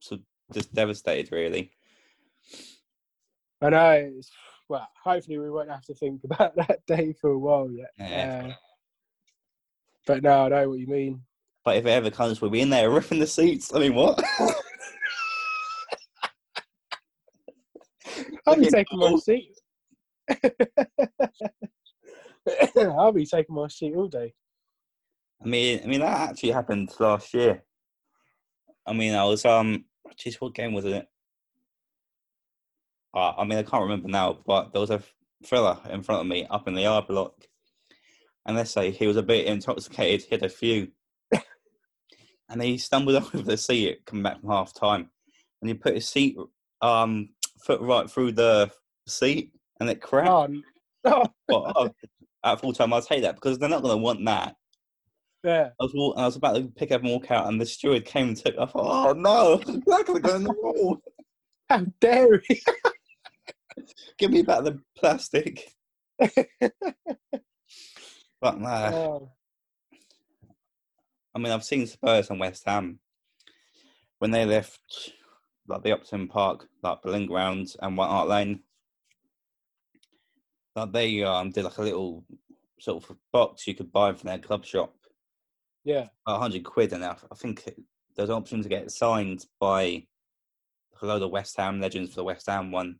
[0.00, 0.18] so
[0.52, 1.70] just devastated, really.
[3.60, 4.12] I know.
[4.68, 7.90] Well, hopefully we won't have to think about that day for a while yet.
[7.98, 8.48] Yeah.
[8.48, 8.52] Uh,
[10.06, 11.22] but no, I know what you mean.
[11.64, 13.74] But if it ever comes, we'll be in there ripping the seats.
[13.74, 14.22] I mean, what?
[18.46, 19.52] I'll be taking my seat.
[22.76, 24.32] I'll be taking my seat all day.
[25.42, 27.62] I mean, I mean that actually happened last year.
[28.86, 29.84] I mean, I was um,
[30.16, 31.06] geez, what game was it?
[33.14, 35.02] Uh, I mean, I can't remember now, but there was a
[35.44, 37.34] fella in front of me up in the R block,
[38.44, 40.88] and let's say he was a bit intoxicated, hit a few,
[42.48, 45.10] and he stumbled over the seat coming back from half time,
[45.60, 46.36] and he put his seat
[46.82, 48.70] um foot right through the
[49.06, 50.28] seat, and it cracked.
[50.28, 50.48] Oh,
[51.04, 51.24] no.
[51.50, 51.90] oh,
[52.44, 54.56] at full time, I'll take that because they're not going to want that.
[55.46, 55.68] Yeah.
[55.80, 58.04] I was walk, I was about to pick up and walk out, and the steward
[58.04, 58.58] came and took.
[58.58, 60.98] I thought, oh no, that's going to go in the wall.
[61.68, 62.60] How dare he?
[64.18, 65.72] Give me back the plastic.
[66.18, 66.48] but
[68.60, 69.30] nah, Oh,
[71.32, 72.98] I mean, I've seen Spurs and West Ham
[74.18, 75.12] when they left
[75.68, 78.64] like the Upton Park, like Boleyn Ground and White Hart Lane.
[80.74, 82.24] Like they um did like a little
[82.80, 84.92] sort of box you could buy from their club shop,
[85.86, 86.08] yeah.
[86.26, 87.62] hundred quid, and I think
[88.16, 90.06] there's an option to get signed by
[91.00, 92.96] a load of West Ham legends for the West Ham one,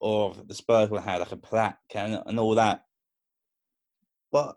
[0.00, 2.84] or the Spurs will have like a plaque and, and all that.
[4.32, 4.56] But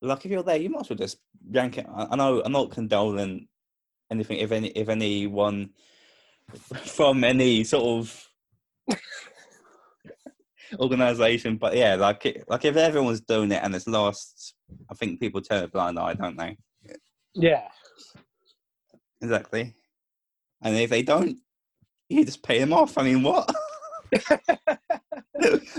[0.00, 1.18] like if you're there, you might as well just
[1.50, 1.86] yank it.
[1.92, 3.46] I, I know I'm not condoling
[4.10, 5.70] anything if any if anyone
[6.84, 8.30] from any sort of
[10.78, 14.54] organization, but yeah, like it, like if everyone's doing it and it's lost,
[14.90, 16.56] I think people turn a blind eye, don't they?
[17.34, 17.68] Yeah.
[19.20, 19.74] Exactly.
[20.62, 21.38] And if they don't,
[22.08, 22.98] you just pay them off.
[22.98, 23.54] I mean, what?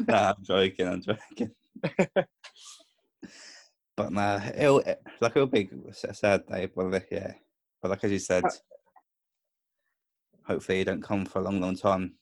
[0.07, 0.87] nah, I'm joking.
[0.87, 1.51] I'm joking.
[3.97, 4.83] but nah, it'll
[5.19, 7.33] like it'll be a sad day, but yeah.
[7.81, 8.43] But like as you said,
[10.45, 12.15] hopefully it don't come for a long, long time.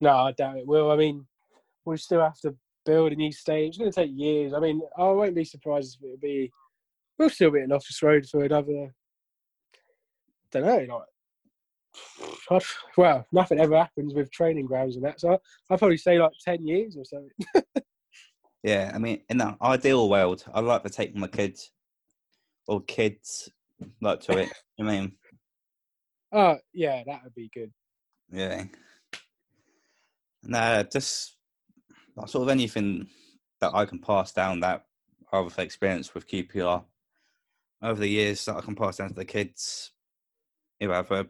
[0.00, 0.90] No, I doubt it will.
[0.90, 1.26] I mean,
[1.86, 3.68] we still have to build a new stadium.
[3.68, 4.52] It's going to take years.
[4.52, 6.50] I mean, I won't be surprised if it'll be.
[7.18, 8.94] We'll still be in Loftus Road for another.
[10.50, 10.96] Don't know,
[12.50, 12.62] like.
[12.96, 15.38] Well, nothing ever happens with training grounds and that, so
[15.70, 17.64] I'd probably say like ten years or something.
[18.62, 21.70] Yeah, I mean, in that ideal world, I'd like to take my kids
[22.66, 23.48] or kids
[24.00, 24.48] like to it.
[24.80, 25.12] I mean,
[26.32, 27.72] Oh, yeah, that would be good.
[28.32, 28.64] Yeah.
[30.42, 31.35] Nah, just
[32.24, 33.08] sort of anything
[33.60, 34.86] that I can pass down that
[35.32, 36.84] I've experienced with QPR
[37.82, 39.92] over the years that I can pass down to the kids.
[40.80, 41.26] You know, have a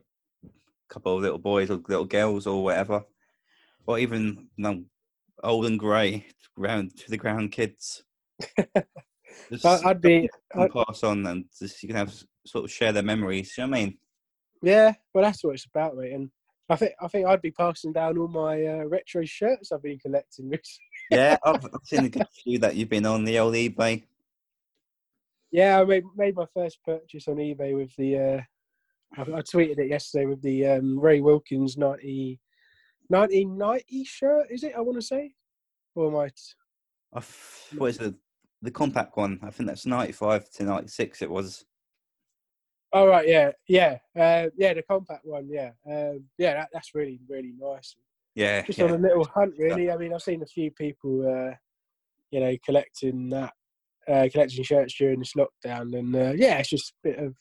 [0.89, 3.05] couple of little boys or little girls or whatever,
[3.87, 4.85] or even you know,
[5.43, 8.05] old and grey round to the ground kids.
[9.65, 12.15] I- I'd be, to pass on and just you can have
[12.47, 13.55] sort of share their memories.
[13.57, 13.99] You know what I mean?
[14.63, 14.95] yeah.
[15.15, 16.13] Well, that's what it's about, mate.
[16.13, 16.31] And
[16.69, 19.99] I think I think I'd be passing down all my uh, retro shirts I've been
[19.99, 20.49] collecting.
[20.49, 20.85] recently.
[21.11, 24.03] Yeah, I've, I've seen a good few that you've been on the old eBay.
[25.53, 28.19] Yeah, I made, made my first purchase on eBay with the.
[28.19, 28.41] Uh,
[29.17, 32.41] I, I tweeted it yesterday with the um, Ray Wilkins 90,
[33.09, 34.47] 1990 shirt.
[34.51, 34.75] Is it?
[34.77, 35.33] I want to say,
[35.95, 36.29] or am I?
[36.29, 36.35] t-
[37.15, 38.15] I f- what is the
[38.63, 39.39] The compact one.
[39.43, 41.23] I think that's ninety-five to ninety-six.
[41.23, 41.65] It was.
[42.97, 44.73] Oh right, yeah, yeah, uh, yeah.
[44.73, 46.55] The compact one, yeah, um, yeah.
[46.55, 47.95] That, that's really really nice.
[48.35, 48.87] Yeah, Just yeah.
[48.87, 49.91] on a little hunt, really.
[49.91, 51.55] I mean, I've seen a few people, uh,
[52.31, 53.53] you know, collecting that,
[54.09, 57.35] uh, collecting shirts during this lockdown, and uh, yeah, it's just a bit of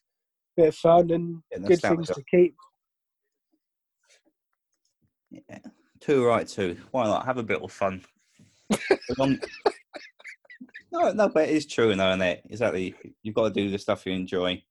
[0.57, 2.53] bit of fun and Yeah, good things to keep.
[5.31, 5.59] yeah.
[6.01, 6.75] Too right, too.
[6.91, 8.03] Why not have a bit of fun?
[10.91, 12.41] No, no, but it is true, though, isn't it?
[12.49, 12.95] Exactly.
[13.21, 14.63] You've got to do the stuff you enjoy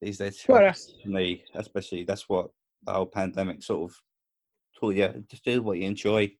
[0.00, 0.44] these days.
[0.48, 2.50] Well, that's- especially, especially that's what
[2.84, 3.96] the whole pandemic sort of
[4.78, 5.24] taught you.
[5.30, 6.30] Just do what you enjoy,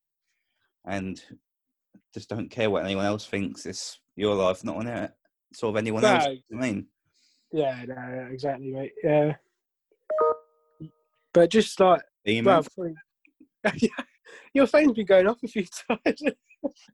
[0.87, 1.21] and
[2.15, 3.67] just don't care what anyone else thinks.
[3.67, 5.13] It's your life, not on it.
[5.55, 6.25] Sort of anyone else.
[6.51, 6.59] No.
[6.59, 6.87] I mean,
[7.53, 8.93] Yeah, no, exactly, mate.
[9.03, 9.37] Yeah.
[11.33, 12.01] But just like,
[12.43, 12.65] well,
[14.55, 16.23] your phone's been going off a few times.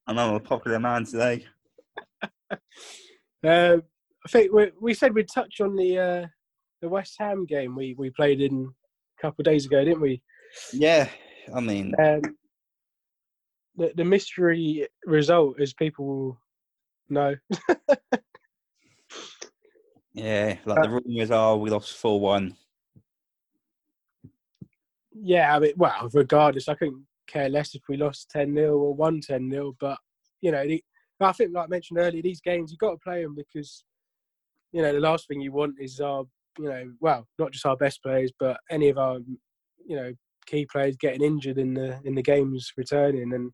[0.07, 1.47] I know I'm a popular man today.
[2.51, 2.61] um,
[3.45, 6.27] I think we, we said we'd touch on the uh,
[6.83, 8.69] the West Ham game we, we played in
[9.19, 10.21] a couple of days ago, didn't we?
[10.73, 11.09] Yeah,
[11.55, 12.21] I mean, Um,
[13.77, 16.39] the the mystery result, is people will
[17.09, 17.35] know.
[20.13, 22.57] yeah, like the rumours are we lost four one.
[25.15, 28.95] Yeah, I mean, well, regardless, I couldn't care less if we lost 10 0 or
[28.95, 29.77] won 10 0.
[29.79, 29.99] But,
[30.41, 30.83] you know, the,
[31.21, 33.85] I think, like I mentioned earlier, these games, you've got to play them because,
[34.73, 36.25] you know, the last thing you want is our,
[36.59, 39.19] you know, well, not just our best players, but any of our,
[39.87, 40.13] you know,
[40.47, 43.33] key players getting injured in the in the games returning.
[43.33, 43.51] And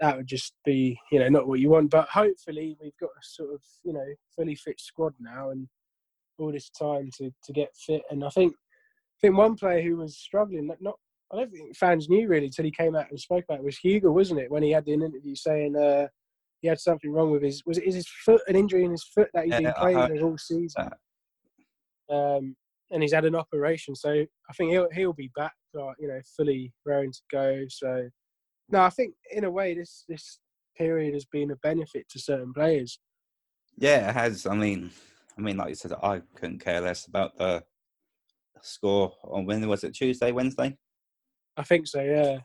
[0.00, 1.90] that would just be, you know, not what you want.
[1.90, 5.68] But hopefully, we've got a sort of, you know, fully fit squad now and
[6.38, 8.02] all this time to, to get fit.
[8.10, 10.94] And I think I think one player who was struggling, not, not
[11.32, 13.78] I don't think fans knew really until he came out and spoke about it, was
[13.78, 14.50] Hugo, wasn't it?
[14.50, 16.08] When he had an interview saying uh,
[16.60, 19.04] he had something wrong with his was it is his foot, an injury in his
[19.04, 20.90] foot that he's Yeah, been playing heard all season.
[22.10, 22.56] Um,
[22.90, 26.20] and he's had an operation, so I think he'll he'll be back, like, you know,
[26.36, 27.64] fully raring to go.
[27.68, 28.08] So
[28.68, 30.38] no, I think in a way this this
[30.76, 32.98] period has been a benefit to certain players.
[33.78, 34.46] Yeah, it has.
[34.46, 34.90] I mean,
[35.36, 37.64] I mean, like you said, I couldn't care less about the
[38.62, 40.76] score on when was it Tuesday, Wednesday?
[41.56, 42.00] I think so.
[42.02, 42.38] Yeah.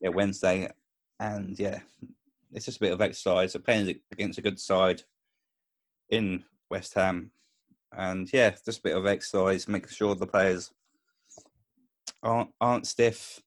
[0.00, 0.68] Yeah, Wednesday,
[1.20, 1.80] and yeah,
[2.52, 3.56] it's just a bit of exercise.
[3.64, 5.02] Playing against a good side
[6.10, 7.30] in West Ham,
[7.96, 10.70] and yeah, just a bit of exercise, make sure the players
[12.22, 13.40] aren't aren't stiff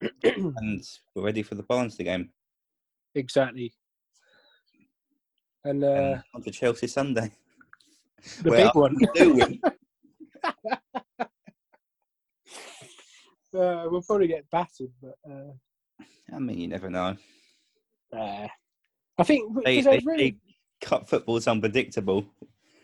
[0.22, 0.84] and
[1.14, 2.30] we're ready for the Barnsley game.
[3.14, 3.72] Exactly.
[5.64, 7.30] And, uh, and on to Chelsea Sunday.
[8.42, 8.96] The big one.
[13.54, 15.52] uh, we'll probably get battered, but uh,
[16.34, 17.16] I mean, you never know.
[18.16, 18.48] Uh,
[19.18, 20.38] I think they, they, really...
[20.80, 21.46] cut football is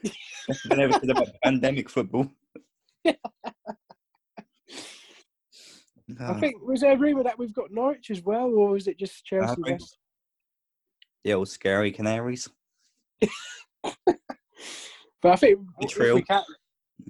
[0.05, 0.73] unpredictable.
[0.73, 2.31] I never said about pandemic football.
[6.21, 8.99] I think was there a rumor that we've got Norwich as well, or is it
[8.99, 9.61] just Chelsea?
[9.63, 9.99] West?
[11.25, 12.49] The old scary Canaries.
[13.83, 14.13] but
[15.25, 16.43] I think if we can,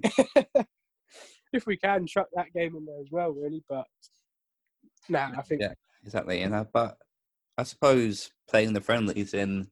[1.53, 3.63] if we can, chuck that game in there as well, really.
[3.69, 3.85] But
[5.09, 5.73] nah, I think yeah,
[6.03, 6.41] exactly.
[6.41, 6.97] You know, but
[7.57, 9.67] I suppose playing the friendlies in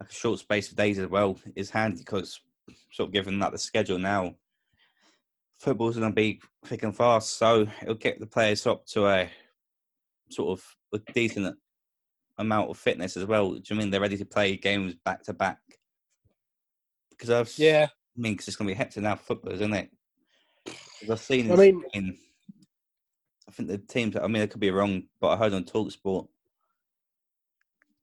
[0.00, 2.40] a short space of days as well is handy because
[2.90, 4.34] sort of given that the schedule now
[5.60, 9.30] football's going to be thick and fast, so it'll get the players up to a
[10.30, 11.56] sort of a decent
[12.38, 13.52] amount of fitness as well.
[13.52, 15.58] Do you mean they're ready to play games back to back?
[17.10, 19.74] Because I've yeah, I mean, because it's going to be hectic now for football, isn't
[19.74, 19.90] it?
[21.10, 21.52] I've seen.
[21.52, 24.16] I mean, I think the teams.
[24.16, 26.26] I mean, I could be wrong, but I heard on Talksport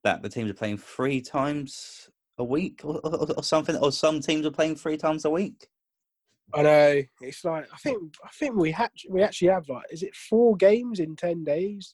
[0.08, 4.22] that the teams are playing three times a week or, or, or something, or some
[4.22, 5.68] teams are playing three times a week.
[6.54, 7.04] I know.
[7.20, 10.56] It's like I think I think we had we actually have like is it four
[10.56, 11.94] games in ten days?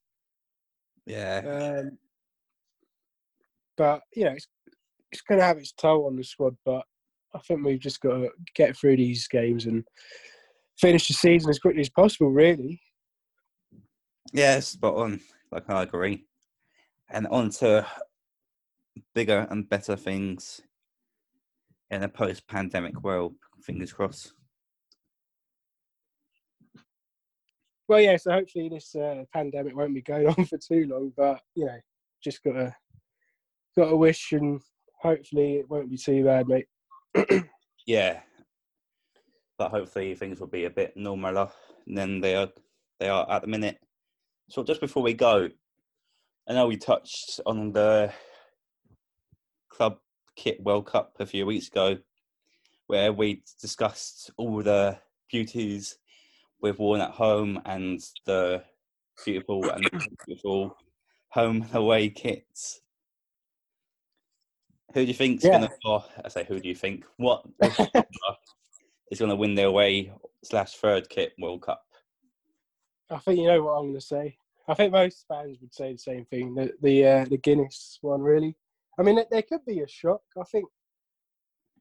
[1.07, 1.82] Yeah.
[1.82, 1.97] Um,
[3.78, 4.47] but you know, it's
[5.11, 6.55] it's going to have its toll on the squad.
[6.64, 6.84] But
[7.34, 9.84] I think we've just got to get through these games and
[10.78, 12.30] finish the season as quickly as possible.
[12.30, 12.80] Really.
[14.34, 15.20] Yeah, spot on.
[15.51, 16.28] Like I agree.
[17.10, 17.86] And on to
[19.14, 20.62] bigger and better things
[21.89, 23.36] in a post-pandemic world.
[23.62, 24.34] Fingers crossed.
[27.88, 28.18] Well, yeah.
[28.18, 31.12] So hopefully this uh, pandemic won't be going on for too long.
[31.16, 31.78] But you know,
[32.24, 32.76] just gotta
[33.78, 34.62] gotta wish, and
[34.99, 36.68] hopefully it won't be too bad, mate.
[37.86, 38.22] yeah,
[39.58, 41.51] but hopefully things will be a bit normaler
[41.86, 42.49] than they are
[42.99, 43.80] they are at the minute.
[44.49, 45.49] So just before we go,
[46.47, 48.11] I know we touched on the
[49.69, 49.97] club
[50.35, 51.97] kit World Cup a few weeks ago,
[52.87, 54.97] where we discussed all the
[55.31, 55.97] beauties
[56.61, 58.61] we've worn at home and the
[59.23, 59.89] beautiful and
[60.25, 60.75] beautiful
[61.29, 62.81] home away kits.
[64.93, 65.51] Who do you think's yeah.
[65.51, 65.69] gonna?
[65.85, 67.05] Oh, I say, who do you think?
[67.17, 67.45] What
[69.11, 70.11] is going to win their away
[70.43, 71.83] slash third kit World Cup?
[73.09, 74.37] I think you know what I'm going to say.
[74.68, 76.55] I think most fans would say the same thing.
[76.55, 78.55] The the, uh, the Guinness one, really.
[78.97, 80.22] I mean, there could be a shock.
[80.39, 80.66] I think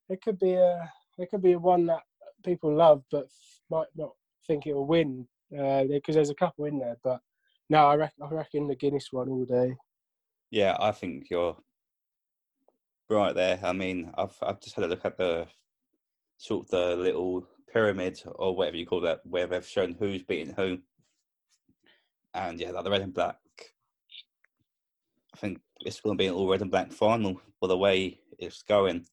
[0.08, 2.02] it could be a there could be a one that
[2.44, 3.28] people love, but
[3.70, 4.12] might not
[4.46, 6.96] think it'll win because uh, there's a couple in there.
[7.04, 7.20] But
[7.68, 9.76] no, I reckon, I reckon the Guinness one all day.
[10.50, 11.56] Yeah, I think you're
[13.08, 13.60] right there.
[13.62, 15.46] I mean, I've I've just had a look at the
[16.38, 20.54] sort of the little pyramid or whatever you call that, where they've shown who's beating
[20.54, 20.78] who.
[22.34, 23.36] And yeah, like the red and black.
[25.34, 28.20] I think it's going to be an all red and black final for the way
[28.38, 29.06] it's going.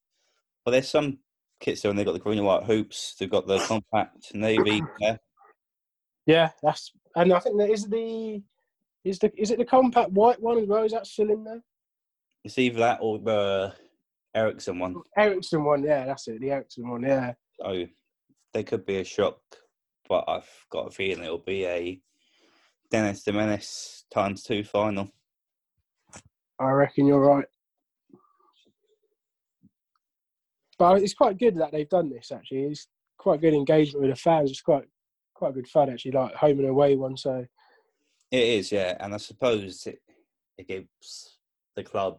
[0.64, 1.18] But there's some
[1.60, 3.14] kits there, and they've got the green and white hoops.
[3.18, 4.82] They've got the compact navy.
[5.00, 5.16] Yeah,
[6.26, 8.42] yeah that's and I think that is the
[9.04, 10.84] is the is it the compact white one as well?
[10.84, 11.62] Is that still in there?
[12.44, 13.74] It's either that or the
[14.34, 14.96] Ericsson one.
[15.16, 16.40] Ericsson one, yeah, that's it.
[16.40, 17.34] The Ericsson one, yeah.
[17.60, 17.86] So
[18.54, 19.40] they could be a shock,
[20.08, 22.00] but I've got a feeling it'll be a
[22.90, 25.10] Dennis de Menace times two final.
[26.58, 27.46] I reckon you're right.
[30.78, 32.32] But it's quite good that they've done this.
[32.32, 32.88] Actually, it's
[33.18, 34.50] quite good engagement with the fans.
[34.50, 34.84] It's quite
[35.34, 37.16] quite good fun actually, like home and away one.
[37.16, 37.46] So
[38.30, 40.00] it is, yeah, and I suppose it
[40.58, 41.38] it gives
[41.76, 42.18] the club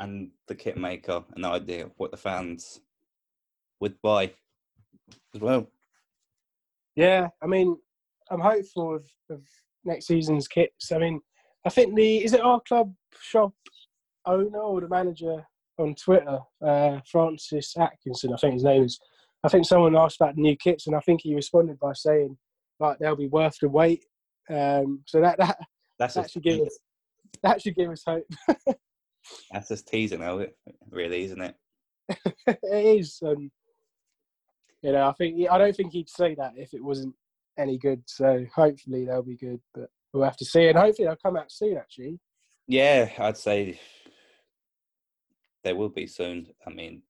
[0.00, 2.80] and the kit maker an idea of what the fans
[3.80, 4.32] would buy
[5.34, 5.70] as well.
[6.96, 7.76] Yeah, I mean,
[8.30, 9.42] I'm hopeful of, of
[9.84, 10.92] next season's kits.
[10.92, 11.20] I mean,
[11.66, 13.52] I think the is it our club shop
[14.26, 15.44] owner or the manager
[15.78, 18.98] on Twitter, uh, Francis Atkinson, I think his name is.
[19.44, 22.36] I think someone asked about new kits, and I think he responded by saying
[22.78, 24.04] like they'll be worth the wait.
[24.48, 25.58] Um, so that that
[25.98, 26.78] that's actually gives
[27.42, 28.26] that should give us hope.
[29.52, 30.56] That's just teasing it
[30.90, 31.54] really, isn't it?
[32.46, 32.58] it
[32.98, 33.50] is, and
[34.82, 37.14] you know, I think I don't think he'd say that if it wasn't
[37.58, 38.02] any good.
[38.06, 40.68] So hopefully they'll be good, but we'll have to see.
[40.68, 41.76] And hopefully they'll come out soon.
[41.76, 42.18] Actually,
[42.66, 43.80] Yeah, I'd say
[45.64, 46.48] they will be soon.
[46.66, 47.02] I mean,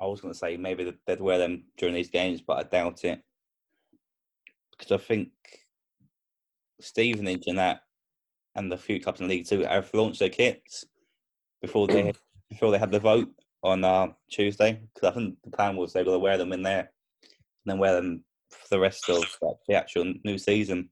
[0.00, 3.04] I was going to say maybe they'd wear them during these games, but I doubt
[3.04, 3.22] it
[4.78, 5.28] because I think
[6.80, 7.82] Stevenage and that
[8.54, 10.84] and the few clubs in League Two have launched their kits
[11.60, 12.12] before they
[12.50, 13.28] before they had the vote
[13.62, 14.80] on uh, Tuesday.
[14.94, 17.66] Because I think the plan was they were going to wear them in there and
[17.66, 20.90] then wear them for the rest of like, the actual new season.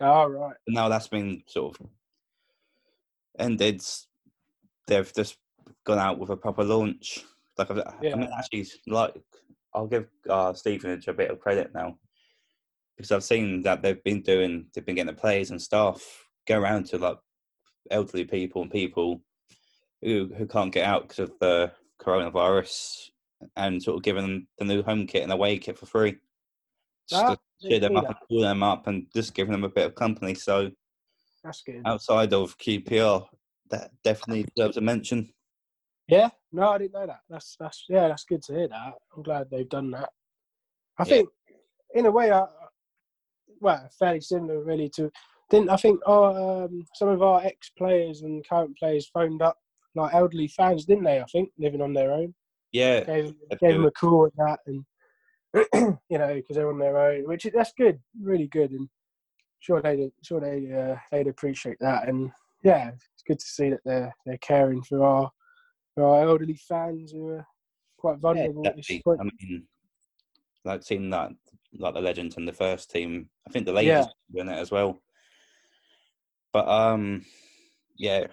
[0.00, 1.86] oh right, now that's been sort of
[3.38, 3.82] ended.
[4.86, 5.36] They've just
[5.84, 7.24] gone out with a proper launch.
[7.58, 8.28] Like I've, I mean, Yeah.
[8.38, 9.14] actually, like
[9.74, 11.98] I'll give uh, Stevenage a bit of credit now
[12.96, 16.02] because I've seen that they've been doing, they've been getting the players and staff
[16.46, 17.18] go around to like
[17.90, 19.22] elderly people and people
[20.02, 21.70] who who can't get out because of the
[22.00, 23.10] coronavirus
[23.56, 26.16] and sort of giving them the new home kit and away kit for free.
[27.12, 27.26] Just
[27.60, 29.94] to cheer them up and pull them up and just giving them a bit of
[29.94, 30.34] company.
[30.34, 30.70] So
[31.44, 31.82] that's good.
[31.86, 33.26] outside of QPR,
[33.70, 35.32] that definitely deserves a mention.
[36.08, 37.20] Yeah, no, I didn't know that.
[37.28, 38.94] That's that's yeah, that's good to hear that.
[39.16, 40.10] I'm glad they've done that.
[40.98, 41.14] I Yeah.
[41.14, 41.28] think,
[41.94, 42.46] in a way, I
[43.60, 45.10] well, fairly similar really to.
[45.50, 49.58] Didn't I think our, um, some of our ex players and current players phoned up
[49.94, 51.20] like elderly fans, didn't they?
[51.20, 52.34] I think living on their own,
[52.72, 54.84] Yeah, gave, gave them a call at that, and
[55.74, 58.88] you know because they're on their own, which is- that's good, really good, and
[59.60, 62.30] sure they sure they uh, they'd appreciate that, and
[62.64, 65.30] yeah, it's good to see that they're they're caring for our
[65.94, 67.46] for our elderly fans who are
[67.98, 69.20] quite yeah, vulnerable at this point.
[69.20, 69.66] I mean,
[70.64, 71.30] like seeing that,
[71.78, 73.28] like the legends and the first team.
[73.46, 74.40] I think the ladies Yeah.
[74.42, 75.02] in it as well.
[76.52, 77.24] But um,
[77.96, 78.26] yeah,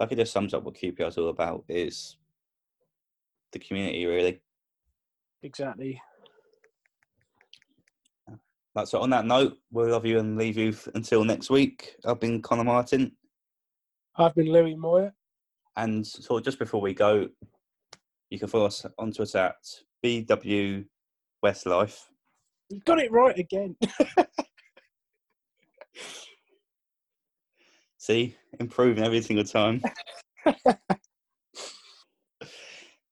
[0.00, 2.16] like it just sums up what QPR is all about is
[3.52, 4.40] the community, really.
[5.42, 6.00] Exactly.
[8.84, 9.00] So.
[9.00, 11.96] On that note, we'll love you and leave you until next week.
[12.04, 13.12] I've been Conor Martin,
[14.16, 15.14] I've been Louis Moyer.
[15.76, 17.28] and so just before we go,
[18.30, 19.56] you can follow us on Twitter at
[20.04, 20.84] BW
[21.44, 21.98] Westlife.
[22.68, 23.76] You got it right again.
[27.98, 29.82] See, improving every single time.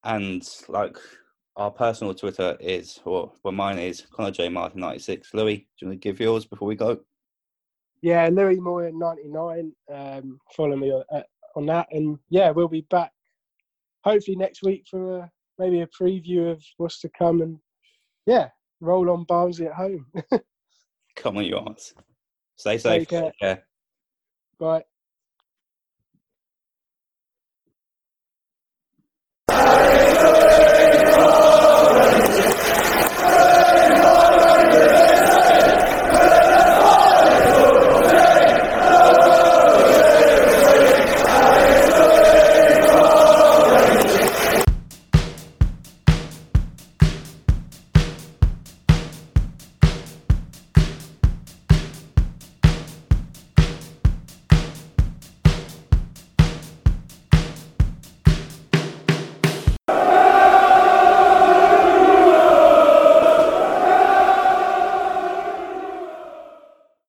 [0.05, 0.97] and like
[1.57, 5.33] our personal Twitter is, or well, mine is Conor J Martin ninety six.
[5.35, 7.01] Louis, do you want to give yours before we go?
[8.03, 9.73] yeah, Louis Moyer ninety nine.
[9.93, 11.23] Um, follow me on, uh,
[11.57, 13.13] on that, and yeah, we'll be back
[14.05, 17.59] hopefully next week for a, maybe a preview of what's to come, and
[18.27, 18.49] yeah,
[18.81, 20.07] roll on Barnsley at home.
[21.17, 21.95] Come on, you ass.
[22.57, 23.03] Stay safe.
[23.03, 23.23] Take care.
[23.23, 23.65] Take care.
[24.59, 24.85] Bye.